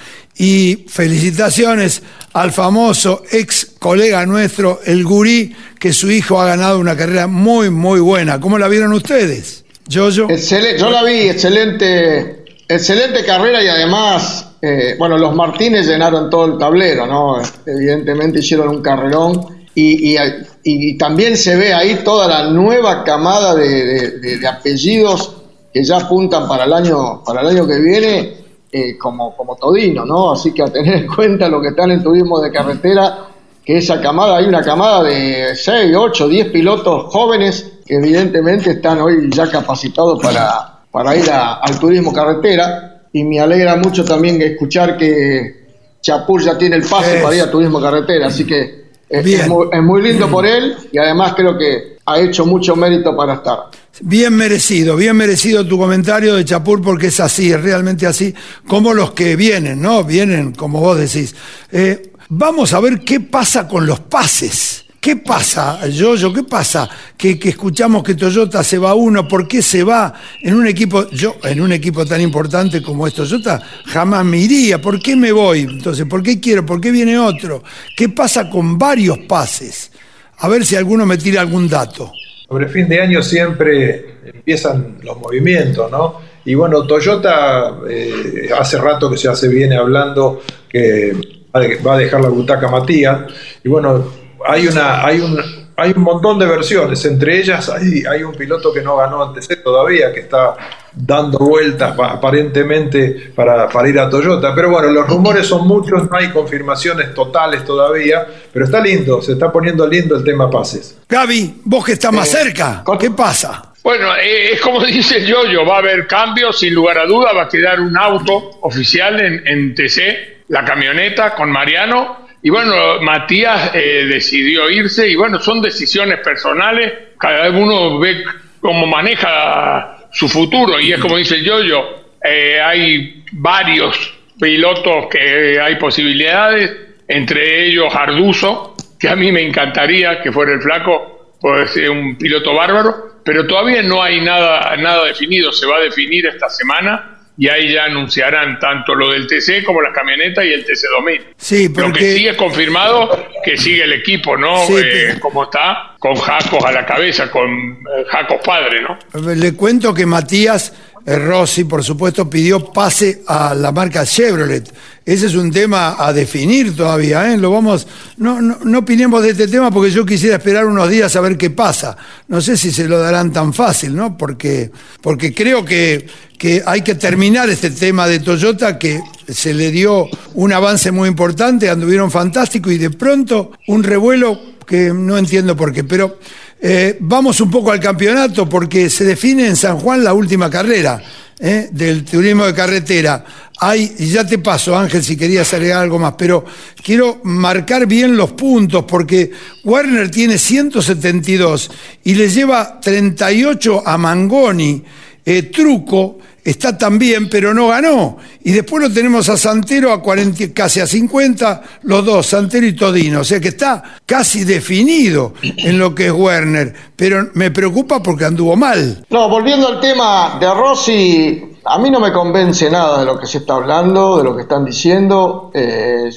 Y 0.41 0.86
felicitaciones 0.88 2.01
al 2.34 2.51
famoso 2.51 3.21
ex 3.32 3.73
colega 3.77 4.25
nuestro, 4.25 4.80
el 4.84 5.04
Gurí, 5.04 5.56
que 5.80 5.93
su 5.93 6.10
hijo 6.10 6.41
ha 6.41 6.47
ganado 6.47 6.80
una 6.80 6.97
carrera 6.97 7.27
muy, 7.27 7.69
muy 7.69 7.99
buena. 7.99 8.39
¿Cómo 8.39 8.58
la 8.58 8.67
vieron 8.67 8.91
ustedes? 8.91 9.65
Yo, 9.88 10.10
yo. 10.10 10.27
Excelente, 10.32 10.80
yo 10.80 10.89
la 10.89 11.04
vi, 11.04 11.30
excelente, 11.30 12.43
excelente 12.67 13.23
carrera 13.23 13.62
y 13.63 13.67
además 13.67 14.47
Eh, 14.63 14.95
bueno, 14.97 15.17
los 15.17 15.36
Martínez 15.36 15.88
llenaron 15.88 16.30
todo 16.30 16.45
el 16.45 16.58
tablero, 16.60 17.08
¿no? 17.08 17.41
Evidentemente 17.65 18.39
hicieron 18.39 18.69
un 18.69 18.82
carrerón 18.82 19.43
y, 19.73 20.97
también 20.97 21.36
se 21.36 21.56
ve 21.56 21.73
ahí 21.73 22.01
toda 22.04 22.27
la 22.27 22.51
nueva 22.51 23.04
camada 23.04 23.56
de, 23.56 24.19
de, 24.19 24.47
apellidos 24.47 25.38
que 25.73 25.84
ya 25.84 25.97
apuntan 25.97 26.47
para 26.47 26.65
el 26.65 26.73
año, 26.73 27.23
para 27.23 27.41
el 27.41 27.47
año 27.47 27.67
que 27.67 27.80
viene 27.80 28.40
eh, 28.72 28.98
como, 28.98 29.36
como 29.36 29.56
Todino, 29.56 30.06
¿no? 30.06 30.32
Así 30.32 30.54
que 30.54 30.64
a 30.64 30.68
tener 30.68 30.96
en 30.96 31.08
cuenta 31.08 31.50
lo 31.50 31.62
que 31.62 31.70
está 31.70 31.84
en 31.84 31.92
el 31.92 32.04
turismo 32.04 32.40
de 32.40 32.52
carretera, 32.52 33.28
que 33.64 33.78
esa 33.78 34.02
camada, 34.02 34.38
hay 34.38 34.46
una 34.46 34.62
camada 34.62 35.04
de 35.04 35.56
6, 35.56 35.96
8, 35.96 36.28
10 36.28 36.48
pilotos 36.50 37.14
jóvenes 37.14 37.80
que 37.86 37.96
evidentemente 37.96 38.72
están 38.72 39.00
hoy 39.02 39.30
ya 39.30 39.50
capacitados 39.50 40.22
para, 40.22 40.80
para 40.92 41.16
ir 41.16 41.30
al 41.30 41.80
turismo 41.80 42.14
carretera 42.14 43.02
y 43.14 43.24
me 43.24 43.40
alegra 43.40 43.76
mucho 43.76 44.06
también 44.06 44.42
escuchar 44.42 44.98
que 44.98 45.62
Chapur 46.02 46.42
ya 46.42 46.58
tiene 46.58 46.78
el 46.78 46.84
pase 46.84 47.20
para 47.22 47.36
ir 47.36 47.42
a 47.42 47.52
turismo 47.52 47.80
carretera, 47.80 48.28
así 48.28 48.46
que 48.46 48.82
es, 49.10 49.48
muy, 49.48 50.02
lindo 50.02 50.30
por 50.30 50.46
él 50.46 50.76
y 50.92 50.98
además 50.98 51.34
creo 51.36 51.58
que 51.58 51.98
ha 52.06 52.20
hecho 52.20 52.46
mucho 52.46 52.76
mérito 52.76 53.16
para 53.16 53.36
estar. 53.36 53.60
Bien 53.99 54.34
merecido, 54.34 54.95
bien 54.95 55.15
merecido 55.17 55.67
tu 55.67 55.77
comentario 55.77 56.36
de 56.36 56.45
Chapur 56.45 56.82
porque 56.82 57.08
es 57.08 57.19
así, 57.19 57.51
es 57.51 57.62
realmente 57.62 58.08
así, 58.08 58.34
como 58.65 58.93
los 58.93 59.12
que 59.12 59.36
vienen, 59.36 59.82
¿no? 59.82 60.04
Vienen, 60.04 60.54
como 60.54 60.80
vos 60.80 60.97
decís. 60.97 61.36
Eh, 61.71 62.13
vamos 62.30 62.73
a 62.73 62.80
ver 62.80 63.01
qué 63.01 63.19
pasa 63.19 63.67
con 63.67 63.86
los 63.86 63.99
pases. 63.99 64.86
¿Qué 65.01 65.15
pasa, 65.15 65.88
Yoyo? 65.88 66.32
¿Qué 66.32 66.43
pasa? 66.43 66.88
Que, 67.17 67.39
escuchamos 67.43 68.04
que 68.04 68.13
Toyota 68.13 68.63
se 68.63 68.77
va 68.77 68.93
uno, 68.93 69.27
¿por 69.27 69.47
qué 69.47 69.63
se 69.63 69.84
va 69.84 70.13
en 70.41 70.54
un 70.54 70.67
equipo, 70.67 71.10
yo, 71.10 71.38
en 71.43 71.60
un 71.60 71.71
equipo 71.71 72.06
tan 72.06 72.21
importante 72.21 72.84
como 72.84 73.08
es 73.08 73.15
Toyota, 73.15 73.60
jamás 73.88 74.23
me 74.23 74.38
iría, 74.38 74.80
¿por 74.80 75.01
qué 75.01 75.15
me 75.15 75.32
voy? 75.32 75.62
Entonces, 75.62 76.06
¿por 76.06 76.21
qué 76.21 76.39
quiero? 76.39 76.63
¿Por 76.67 76.80
qué 76.80 76.91
viene 76.91 77.17
otro? 77.17 77.63
¿Qué 77.97 78.10
pasa 78.10 78.47
con 78.47 78.77
varios 78.77 79.17
pases? 79.27 79.91
A 80.38 80.47
ver 80.47 80.63
si 80.65 80.75
alguno 80.75 81.04
me 81.08 81.17
tira 81.17 81.41
algún 81.41 81.67
dato. 81.67 82.13
Sobre 82.52 82.68
fin 82.68 82.90
de 82.90 83.00
año 83.00 83.22
siempre 83.24 84.16
empiezan 84.26 84.98
los 85.04 85.18
movimientos, 85.18 85.90
¿no? 85.90 86.20
Y 86.44 86.54
bueno, 86.54 86.86
Toyota 86.86 87.78
eh, 87.90 88.50
hace 88.60 88.78
rato 88.78 89.10
que 89.10 89.16
se 89.16 89.30
hace 89.30 89.48
viene 89.48 89.78
hablando 89.78 90.42
que 90.68 91.16
va 91.56 91.94
a 91.94 91.98
dejar 91.98 92.20
la 92.20 92.28
butaca 92.28 92.68
Matías. 92.68 93.22
Y 93.64 93.70
bueno, 93.70 94.06
hay 94.46 94.68
una, 94.68 95.06
hay 95.06 95.22
un, 95.22 95.40
hay 95.82 95.94
un 95.96 96.04
montón 96.04 96.38
de 96.38 96.46
versiones, 96.46 97.04
entre 97.06 97.39
ellas 97.39 97.67
hay, 97.70 98.04
hay 98.06 98.22
un 98.22 98.34
piloto 98.34 98.72
que 98.72 98.82
no 98.82 98.98
ganó 98.98 99.24
antes 99.24 99.48
todavía, 99.63 100.13
que 100.13 100.20
está 100.20 100.56
dando 100.94 101.39
vueltas 101.39 101.98
aparentemente 101.98 103.32
para, 103.36 103.67
para, 103.67 103.89
ir 103.89 104.00
a 104.00 104.10
Toyota. 104.10 104.54
Pero 104.54 104.70
bueno, 104.70 104.91
los 104.91 105.08
rumores 105.08 105.48
son 105.48 105.67
muchos, 105.67 106.08
no 106.10 106.15
hay 106.15 106.30
confirmaciones 106.30 107.15
totales 107.15 107.65
todavía, 107.65 108.28
pero 108.54 108.65
está 108.65 108.80
lindo, 108.80 109.22
se 109.22 109.34
está 109.34 109.52
poniendo 109.52 109.88
lindo 109.88 110.15
el 110.15 110.24
tema 110.24 110.50
pases. 110.50 111.00
Gaby, 111.10 111.62
vos 111.63 111.84
que 111.84 111.94
estás 111.94 112.13
más 112.13 112.32
eh, 112.32 112.38
cerca, 112.44 112.84
¿qué 113.00 113.10
pasa? 113.10 113.74
Bueno, 113.84 114.15
eh, 114.17 114.54
es 114.54 114.62
como 114.62 114.80
dice 114.86 115.17
el 115.17 115.26
Yoyo, 115.26 115.65
va 115.65 115.78
a 115.78 115.80
haber 115.80 116.06
cambios, 116.06 116.60
sin 116.60 116.76
lugar 116.76 117.00
a 117.00 117.06
duda, 117.06 117.34
va 117.34 117.44
a 117.44 117.50
quedar 117.50 117.80
un 117.80 117.98
auto 117.98 118.60
oficial 118.62 119.20
en, 119.20 119.48
en 119.48 119.74
TC, 119.74 120.44
la 120.50 120.63
camioneta 120.63 121.34
con 121.34 121.50
Mariano, 121.50 122.28
y 122.43 122.49
bueno, 122.49 122.99
Matías 123.01 123.71
eh, 123.75 124.06
decidió 124.10 124.69
irse 124.69 125.08
y 125.08 125.15
bueno, 125.15 125.39
son 125.39 125.62
decisiones 125.62 126.19
personales, 126.19 126.91
cada 127.19 127.49
uno 127.51 127.99
ve 127.99 128.23
cómo 128.60 128.88
maneja 128.88 130.08
su 130.12 130.27
futuro 130.27 130.80
y 130.80 130.91
es 130.91 130.99
como 130.99 131.17
dice 131.17 131.36
el 131.36 131.45
Yoyo, 131.45 131.84
eh, 132.23 132.60
hay 132.60 133.23
varios 133.34 134.13
pilotos 134.39 135.08
que 135.12 135.60
hay 135.60 135.75
posibilidades, 135.75 136.75
entre 137.08 137.67
ellos 137.67 137.93
Arduzo, 137.93 138.75
que 138.99 139.08
a 139.08 139.15
mí 139.15 139.32
me 139.32 139.41
encantaría 139.41 140.21
que 140.21 140.32
fuera 140.32 140.54
el 140.54 140.62
flaco, 140.62 141.36
puede 141.39 141.67
ser 141.67 141.91
un 141.91 142.17
piloto 142.17 142.56
bárbaro, 142.56 143.19
pero 143.23 143.45
todavía 143.45 143.84
no 143.84 144.01
hay 144.01 144.19
nada, 144.21 144.75
nada 144.77 145.06
definido, 145.06 145.51
se 145.51 145.67
va 145.67 145.77
a 145.77 145.82
definir 145.82 146.25
esta 146.25 146.49
semana 146.49 147.11
y 147.38 147.48
ahí 147.48 147.74
ya 147.74 147.86
anunciarán 147.86 148.60
tanto 148.60 148.94
lo 148.94 149.12
del 149.12 149.26
TC 149.26 149.63
como 149.65 149.82
las 149.82 149.94
camionetas 149.94 150.46
y 150.46 150.54
el 150.54 150.65
TC2000. 150.65 151.22
Sí, 151.38 151.70
porque... 151.70 151.88
Lo 151.88 151.94
que 151.94 152.15
sí 152.15 152.28
es 152.28 152.38
confirmado 152.38 153.28
que 153.44 153.58
sigue 153.58 153.84
el 153.84 153.94
equipo, 153.94 154.38
¿no? 154.38 154.63
Eh, 154.78 155.17
como 155.20 155.46
está, 155.46 155.96
con 155.98 156.15
Jacos 156.15 156.63
a 156.63 156.72
la 156.72 156.86
cabeza, 156.86 157.32
con 157.32 157.50
eh, 157.50 158.06
Jacos 158.10 158.41
padre, 158.46 158.82
¿no? 158.82 159.34
Le 159.34 159.54
cuento 159.54 159.94
que 159.94 160.06
Matías 160.06 160.74
eh, 161.06 161.15
Rossi, 161.17 161.63
por 161.63 161.84
supuesto, 161.84 162.30
pidió 162.30 162.72
pase 162.72 163.24
a 163.28 163.56
la 163.56 163.72
marca 163.72 164.06
Chevrolet. 164.06 164.72
Ese 165.04 165.26
es 165.26 165.36
un 165.36 165.52
tema 165.52 165.96
a 165.98 166.13
definir 166.13 166.76
todavía, 166.76 167.34
¿eh? 167.34 167.38
Lo 167.38 167.50
vamos, 167.50 167.88
no, 168.17 168.39
no, 168.39 168.60
no 168.63 168.80
opinemos 168.80 169.24
de 169.24 169.32
este 169.32 169.48
tema 169.48 169.72
porque 169.72 169.89
yo 169.89 170.06
quisiera 170.06 170.36
esperar 170.36 170.67
unos 170.67 170.88
días 170.89 171.15
a 171.15 171.22
ver 171.22 171.38
qué 171.38 171.50
pasa. 171.50 171.98
No 172.28 172.39
sé 172.39 172.56
si 172.56 172.72
se 172.72 172.88
lo 172.88 173.00
darán 173.00 173.34
tan 173.34 173.52
fácil, 173.52 173.96
¿no? 173.96 174.15
Porque, 174.15 174.70
porque 175.02 175.34
creo 175.34 175.65
que, 175.65 176.06
que 176.41 176.63
hay 176.65 176.82
que 176.82 176.95
terminar 176.95 177.51
este 177.51 177.69
tema 177.69 178.08
de 178.08 178.19
Toyota 178.19 178.80
que 178.80 178.99
se 179.27 179.54
le 179.54 179.69
dio 179.69 180.10
un 180.34 180.51
avance 180.51 180.91
muy 180.91 181.08
importante, 181.08 181.69
anduvieron 181.69 182.10
fantástico 182.10 182.71
y 182.71 182.80
de 182.80 182.89
pronto 182.89 183.51
un 183.67 183.84
revuelo 183.84 184.41
que 184.65 184.91
no 184.91 185.19
entiendo 185.19 185.56
por 185.56 185.71
qué, 185.71 185.84
pero 185.84 186.17
eh, 186.60 186.97
vamos 187.01 187.39
un 187.41 187.51
poco 187.51 187.71
al 187.71 187.80
campeonato 187.80 188.49
porque 188.49 188.89
se 188.89 189.04
define 189.04 189.45
en 189.45 189.56
San 189.56 189.77
Juan 189.77 190.04
la 190.04 190.15
última 190.15 190.49
carrera 190.49 190.99
eh, 191.38 191.69
del 191.71 192.04
turismo 192.04 192.47
de 192.47 192.56
carretera. 192.56 193.23
Hay, 193.60 193.93
ya 193.99 194.25
te 194.25 194.39
paso, 194.39 194.75
Ángel, 194.75 195.04
si 195.04 195.15
querías 195.15 195.54
agregar 195.54 195.84
algo 195.84 195.99
más, 195.99 196.15
pero 196.17 196.43
quiero 196.84 197.21
marcar 197.23 197.86
bien 197.86 198.17
los 198.17 198.32
puntos 198.32 198.86
porque 198.86 199.30
Warner 199.63 200.10
tiene 200.10 200.39
172 200.39 201.69
y 202.04 202.15
le 202.15 202.27
lleva 202.30 202.80
38 202.80 203.84
a 203.86 203.95
Mangoni. 203.99 204.84
Eh, 205.23 205.43
truco 205.43 206.17
está 206.43 206.77
también, 206.77 207.30
pero 207.30 207.54
no 207.54 207.67
ganó. 207.67 208.17
Y 208.43 208.51
después 208.51 208.84
lo 208.84 208.93
tenemos 208.93 209.30
a 209.30 209.38
Santero 209.38 209.91
a 209.91 210.01
40, 210.01 210.54
casi 210.54 210.80
a 210.80 210.88
50, 210.88 211.62
los 211.84 212.06
dos, 212.06 212.25
Santero 212.25 212.65
y 212.65 212.75
Todino. 212.75 213.21
O 213.21 213.23
sea 213.23 213.39
que 213.39 213.49
está 213.49 213.84
casi 214.06 214.43
definido 214.43 215.34
en 215.41 215.77
lo 215.77 215.93
que 215.93 216.08
es 216.08 216.12
Werner. 216.12 216.73
Pero 216.95 217.30
me 217.34 217.51
preocupa 217.51 218.01
porque 218.01 218.25
anduvo 218.25 218.56
mal. 218.56 219.06
No, 219.10 219.30
volviendo 219.30 219.67
al 219.67 219.80
tema 219.80 220.38
de 220.39 220.54
Rossi, 220.54 221.43
a 221.65 221.77
mí 221.77 221.91
no 221.91 221.99
me 221.99 222.12
convence 222.12 222.69
nada 222.69 222.99
de 222.99 223.06
lo 223.06 223.19
que 223.19 223.27
se 223.27 223.39
está 223.39 223.56
hablando, 223.56 224.17
de 224.17 224.23
lo 224.23 224.36
que 224.36 224.43
están 224.43 224.65
diciendo. 224.65 225.51
Eh, 225.54 226.10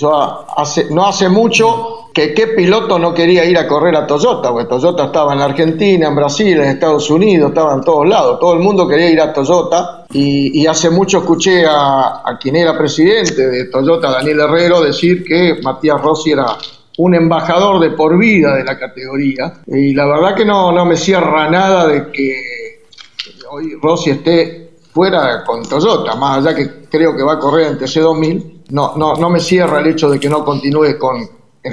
no 0.91 1.07
hace 1.07 1.29
mucho 1.29 2.04
que 2.15 2.33
qué 2.33 2.47
piloto 2.47 2.97
no 2.97 3.13
quería 3.13 3.45
ir 3.45 3.59
a 3.59 3.67
correr 3.67 3.97
a 3.97 4.07
Toyota, 4.07 4.53
porque 4.53 4.69
Toyota 4.69 5.07
estaba 5.07 5.35
en 5.35 5.41
Argentina, 5.41 6.07
en 6.07 6.15
Brasil, 6.15 6.61
en 6.61 6.69
Estados 6.69 7.11
Unidos, 7.11 7.49
estaba 7.49 7.75
en 7.75 7.81
todos 7.81 8.07
lados, 8.07 8.39
todo 8.39 8.55
el 8.55 8.61
mundo 8.61 8.87
quería 8.87 9.11
ir 9.11 9.21
a 9.21 9.33
Toyota. 9.33 10.07
Y, 10.13 10.65
hace 10.65 10.91
mucho 10.91 11.19
escuché 11.19 11.65
a, 11.69 12.39
quien 12.41 12.55
era 12.55 12.79
presidente 12.79 13.49
de 13.49 13.65
Toyota, 13.65 14.13
Daniel 14.13 14.41
Herrero, 14.41 14.81
decir 14.81 15.25
que 15.25 15.59
Matías 15.61 16.01
Rossi 16.01 16.31
era 16.31 16.47
un 16.99 17.17
embajador 17.17 17.81
de 17.81 17.91
por 17.91 18.17
vida 18.17 18.55
de 18.55 18.63
la 18.63 18.79
categoría. 18.79 19.53
Y 19.67 19.93
la 19.93 20.07
verdad 20.07 20.37
que 20.37 20.45
no, 20.45 20.71
no 20.71 20.85
me 20.85 20.97
cierra 20.97 21.51
nada 21.51 21.89
de 21.89 22.13
que 22.13 22.81
hoy 23.51 23.75
Rossi 23.83 24.11
esté 24.11 24.71
fuera 24.93 25.43
con 25.45 25.69
Toyota, 25.69 26.15
más 26.15 26.39
allá 26.39 26.55
que 26.55 26.87
creo 26.89 27.17
que 27.17 27.25
va 27.25 27.33
a 27.33 27.39
correr 27.41 27.73
en 27.73 27.79
TC2000, 27.79 28.53
no, 28.71 28.97
no, 28.97 29.17
no 29.17 29.31
me 29.31 29.41
cierra 29.41 29.81
el 29.81 29.89
hecho 29.89 30.09
de 30.09 30.21
que 30.21 30.29
no 30.29 30.45
continúe 30.45 30.97
con, 30.97 31.29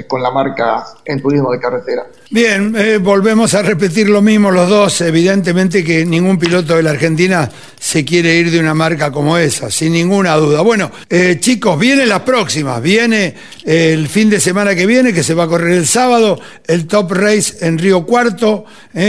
con 0.06 0.22
la 0.22 0.30
marca 0.30 0.84
en 1.04 1.20
turismo 1.20 1.52
de 1.52 1.60
carretera. 1.60 2.06
Bien, 2.30 2.74
eh, 2.78 2.96
volvemos 2.96 3.52
a 3.52 3.60
repetir 3.60 4.08
lo 4.08 4.22
mismo 4.22 4.50
los 4.50 4.68
dos. 4.68 5.02
Evidentemente 5.02 5.84
que 5.84 6.06
ningún 6.06 6.38
piloto 6.38 6.76
de 6.76 6.82
la 6.82 6.90
Argentina 6.90 7.50
se 7.78 8.04
quiere 8.06 8.34
ir 8.36 8.50
de 8.50 8.58
una 8.58 8.72
marca 8.72 9.12
como 9.12 9.36
esa, 9.36 9.70
sin 9.70 9.92
ninguna 9.92 10.34
duda. 10.36 10.62
Bueno, 10.62 10.90
eh, 11.10 11.36
chicos, 11.40 11.78
viene 11.78 12.06
la 12.06 12.24
próxima. 12.24 12.80
Viene 12.80 13.34
eh, 13.66 13.92
el 13.92 14.08
fin 14.08 14.30
de 14.30 14.40
semana 14.40 14.74
que 14.74 14.86
viene, 14.86 15.12
que 15.12 15.22
se 15.22 15.34
va 15.34 15.44
a 15.44 15.48
correr 15.48 15.76
el 15.76 15.86
sábado, 15.86 16.40
el 16.66 16.86
Top 16.86 17.12
Race 17.12 17.58
en 17.60 17.76
Río 17.76 18.06
Cuarto. 18.06 18.64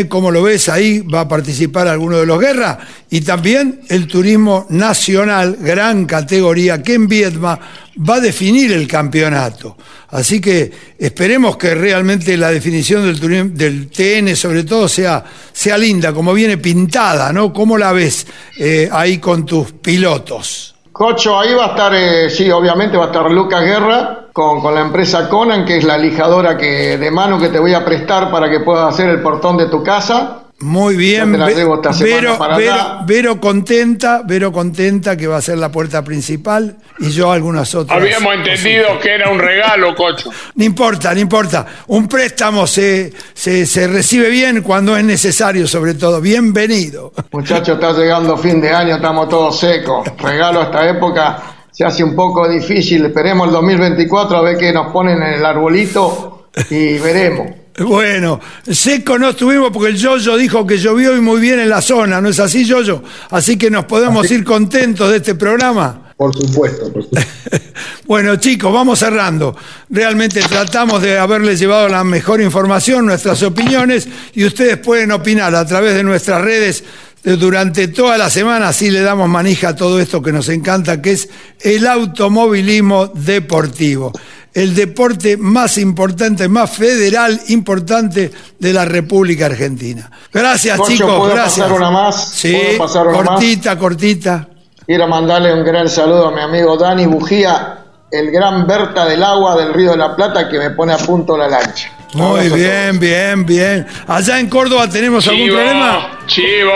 como 0.10 0.32
lo 0.32 0.44
ves 0.44 0.68
ahí, 0.68 1.00
va 1.00 1.22
a 1.22 1.28
participar 1.30 1.88
alguno 1.88 2.18
de 2.18 2.26
los 2.26 2.40
guerras. 2.42 2.80
Y 3.10 3.22
también 3.22 3.82
el 3.88 4.06
turismo 4.08 4.66
nacional, 4.70 5.58
gran 5.62 6.06
categoría, 6.06 6.84
que 6.84 6.96
en 6.96 7.08
Viedma 7.08 7.60
va 7.98 8.16
a 8.16 8.20
definir 8.20 8.72
el 8.72 8.88
campeonato. 8.88 9.78
Así 10.10 10.40
que 10.40 10.72
esperemos 10.98 11.58
que 11.58 11.74
realmente 11.74 12.38
la 12.38 12.52
definición 12.52 13.04
del, 13.04 13.90
TN 13.90 14.36
sobre 14.36 14.64
todo 14.64 14.88
sea, 14.88 15.24
sea 15.52 15.78
linda, 15.78 16.14
como 16.14 16.34
viene 16.34 16.58
pintada, 16.58 17.34
¿no? 17.34 17.52
¿Cómo 17.52 17.78
la 17.78 17.92
ves 17.92 18.28
eh, 18.58 18.90
ahí 18.92 19.18
con 19.18 19.46
tus 19.46 19.72
pilotos? 19.72 20.76
Cocho, 20.92 21.40
ahí 21.40 21.56
va 21.56 21.66
a 21.66 21.70
estar, 21.70 21.96
eh, 21.96 22.30
sí, 22.30 22.52
obviamente 22.52 22.98
va 22.98 23.06
a 23.06 23.08
estar 23.08 23.32
Lucas 23.32 23.64
Guerra 23.64 24.28
con, 24.32 24.62
con, 24.62 24.76
la 24.76 24.82
empresa 24.82 25.28
Conan, 25.28 25.66
que 25.66 25.78
es 25.78 25.84
la 25.84 25.98
lijadora 25.98 26.56
que, 26.56 27.00
de 27.00 27.10
mano 27.10 27.40
que 27.40 27.50
te 27.50 27.58
voy 27.58 27.74
a 27.74 27.84
prestar 27.84 28.30
para 28.30 28.48
que 28.48 28.60
puedas 28.60 28.94
hacer 28.94 29.10
el 29.10 29.22
portón 29.24 29.58
de 29.58 29.66
tu 29.66 29.84
casa. 29.84 30.43
Muy 30.64 30.96
bien, 30.96 31.26
Ya 31.28 31.32
te 31.34 31.38
la 31.38 31.46
Ve- 31.48 31.56
debo 31.56 31.76
esta 31.76 31.94
semana 31.94 32.16
Vero, 32.22 32.38
para 32.38 32.58
Vero-. 32.58 33.00
Vero 33.06 33.40
contenta, 33.42 34.22
Vero 34.26 34.52
contenta 34.52 35.18
que 35.18 35.28
va 35.28 35.38
a 35.38 35.42
ser 35.42 35.58
la 35.58 35.72
puerta 35.72 36.04
principal 36.04 36.78
y 37.00 37.10
yo 37.12 37.32
algunas 37.32 37.76
otras. 37.76 38.00
Habíamos 38.00 38.34
entendido 38.36 39.00
que 39.02 39.14
era 39.14 39.30
un 39.30 39.40
regalo, 39.40 39.94
Cocho. 39.96 40.30
No 40.56 40.64
importa, 40.64 41.14
no 41.14 41.20
importa. 41.20 41.66
Un 41.88 42.08
préstamo 42.08 42.66
se, 42.66 43.12
se, 43.34 43.66
se 43.66 43.88
recibe 43.88 44.30
bien 44.30 44.62
cuando 44.62 44.96
es 44.96 45.04
necesario, 45.04 45.68
sobre 45.68 45.96
todo. 45.96 46.22
Bienvenido. 46.22 47.12
Muchachos, 47.32 47.76
está 47.76 47.92
llegando 47.94 48.38
fin 48.38 48.62
de 48.62 48.72
año, 48.72 48.96
estamos 48.96 49.28
todos 49.30 49.60
secos. 49.60 50.08
Regalo 50.18 50.62
a 50.62 50.64
esta 50.66 50.88
época 50.90 51.44
se 51.72 51.84
hace 51.84 52.04
un 52.04 52.16
poco 52.16 52.48
difícil. 52.48 53.06
Esperemos 53.06 53.48
el 53.48 53.54
2024 53.54 54.38
a 54.38 54.42
ver 54.42 54.58
qué 54.58 54.72
nos 54.72 54.92
ponen 54.94 55.22
en 55.22 55.34
el 55.34 55.46
arbolito 55.46 56.48
y 56.70 56.98
veremos. 57.00 57.48
Bueno, 57.80 58.40
seco 58.70 59.18
no 59.18 59.30
estuvimos 59.30 59.72
porque 59.72 59.90
el 59.90 59.98
Yoyo 59.98 60.38
dijo 60.38 60.66
que 60.66 60.78
llovió 60.78 61.16
y 61.18 61.22
muy 61.22 61.42
bien 61.42 61.60
en 61.60 61.70
la 61.70 61.82
zona, 61.82 62.22
¿no 62.22 62.30
es 62.30 62.40
así, 62.40 62.66
Yoyo? 62.66 63.02
Así 63.32 63.58
que 63.58 63.72
nos 63.72 63.86
podemos 63.86 64.30
ir 64.30 64.44
contentos 64.44 65.10
de 65.10 65.18
este 65.18 65.34
programa. 65.34 66.14
Por 66.16 66.36
supuesto, 66.36 66.92
por 66.92 67.04
supuesto. 67.04 67.32
Bueno, 68.06 68.36
chicos, 68.36 68.72
vamos 68.72 69.00
cerrando. 69.00 69.56
Realmente 69.90 70.42
tratamos 70.42 71.02
de 71.02 71.18
haberles 71.18 71.58
llevado 71.60 71.88
la 71.88 72.04
mejor 72.04 72.42
información, 72.42 73.06
nuestras 73.06 73.42
opiniones, 73.44 74.08
y 74.34 74.46
ustedes 74.46 74.78
pueden 74.78 75.12
opinar 75.12 75.56
a 75.56 75.66
través 75.66 75.96
de 75.96 76.04
nuestras 76.04 76.42
redes 76.42 76.84
durante 77.24 77.88
toda 77.88 78.18
la 78.18 78.30
semana, 78.30 78.68
así 78.68 78.92
le 78.92 79.00
damos 79.00 79.30
manija 79.30 79.70
a 79.70 79.76
todo 79.76 80.00
esto 80.00 80.22
que 80.22 80.34
nos 80.34 80.50
encanta, 80.50 81.02
que 81.02 81.14
es 81.14 81.30
el 81.62 81.88
automovilismo 81.88 83.08
deportivo. 83.08 84.12
El 84.54 84.76
deporte 84.76 85.36
más 85.36 85.78
importante, 85.80 86.48
más 86.48 86.70
federal 86.70 87.40
importante 87.48 88.32
de 88.60 88.74
la 88.74 88.86
República 88.86 89.48
Argentina. 89.48 90.10
Gracias, 90.32 90.78
Cocho, 90.78 90.92
chicos. 90.92 91.18
¿puedo 91.18 91.34
gracias. 91.34 91.66
pasar 91.68 91.72
una 91.78 91.92
más? 91.92 92.30
Sí, 92.34 92.54
¿Puedo 92.54 92.78
pasar 92.78 93.08
una 93.08 93.18
más? 93.18 93.28
cortita, 93.30 93.78
cortita. 93.80 94.48
Quiero 94.86 95.08
mandarle 95.08 95.54
un 95.54 95.64
gran 95.64 95.90
saludo 95.90 96.28
a 96.28 96.32
mi 96.32 96.42
amigo 96.42 96.78
Dani 96.78 97.06
Bujía, 97.08 97.83
el 98.14 98.30
gran 98.30 98.68
Berta 98.68 99.06
del 99.06 99.24
agua 99.24 99.56
del 99.58 99.74
Río 99.74 99.92
de 99.92 99.98
la 99.98 100.16
Plata 100.16 100.48
que 100.48 100.60
me 100.60 100.70
pone 100.70 100.94
a 100.94 100.98
punto 100.98 101.36
la 101.36 101.48
lancha. 101.50 101.90
Muy 102.14 102.48
bien, 102.50 103.00
bien, 103.00 103.44
bien. 103.44 103.88
Allá 104.06 104.40
en 104.40 104.48
Córdoba 104.48 104.88
tenemos 104.88 105.28
algún 105.28 105.48
problema. 105.48 106.20
chivo. 106.28 106.72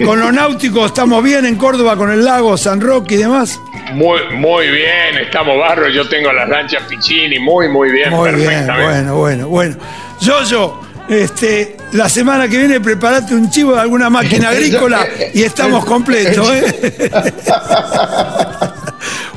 Con 0.04 0.18
lo 0.18 0.32
náutico 0.32 0.86
estamos 0.86 1.22
bien 1.22 1.46
en 1.46 1.54
Córdoba, 1.54 1.96
con 1.96 2.10
el 2.10 2.24
lago, 2.24 2.56
San 2.56 2.80
Roque 2.80 3.14
y 3.14 3.18
demás. 3.18 3.60
Muy, 3.92 4.20
muy 4.34 4.66
bien, 4.68 5.18
estamos 5.24 5.56
barro. 5.56 5.88
Yo 5.88 6.08
tengo 6.08 6.32
las 6.32 6.48
lanchas 6.48 6.82
Piccini, 6.88 7.38
muy, 7.38 7.68
muy 7.68 7.92
bien. 7.92 8.10
Muy 8.10 8.32
bien, 8.32 8.66
bueno, 8.66 9.16
bueno, 9.16 9.48
bueno. 9.48 9.76
Yoyo, 10.20 10.80
este, 11.08 11.76
la 11.92 12.08
semana 12.08 12.48
que 12.48 12.58
viene 12.58 12.80
preparate 12.80 13.34
un 13.34 13.48
chivo 13.48 13.74
de 13.74 13.80
alguna 13.80 14.10
máquina 14.10 14.48
agrícola 14.50 15.06
y 15.32 15.42
estamos 15.42 15.84
completos, 15.86 16.50
¿eh? 16.52 17.10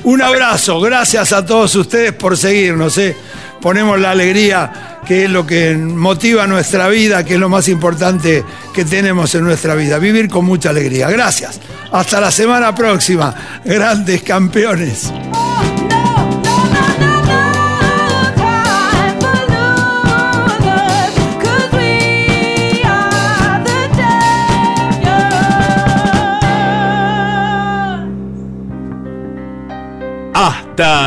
Un 0.10 0.24
abrazo, 0.24 0.82
gracias 0.82 1.32
a 1.34 1.46
todos 1.46 1.76
ustedes 1.76 2.14
por 2.14 2.36
seguirnos, 2.36 2.98
¿eh? 2.98 3.16
Ponemos 3.62 4.00
la 4.00 4.10
alegría, 4.10 5.02
que 5.06 5.26
es 5.26 5.30
lo 5.30 5.46
que 5.46 5.76
motiva 5.78 6.48
nuestra 6.48 6.88
vida, 6.88 7.24
que 7.24 7.36
es 7.36 7.40
lo 7.40 7.48
más 7.48 7.68
importante 7.68 8.44
que 8.74 8.86
tenemos 8.86 9.36
en 9.36 9.44
nuestra 9.44 9.76
vida, 9.76 10.00
vivir 10.00 10.28
con 10.28 10.46
mucha 10.46 10.72
alegría. 10.72 11.12
Gracias. 11.12 11.60
Hasta 11.92 12.20
la 12.20 12.32
semana 12.32 12.74
próxima, 12.74 13.36
grandes 13.64 14.24
campeones. 14.24 15.14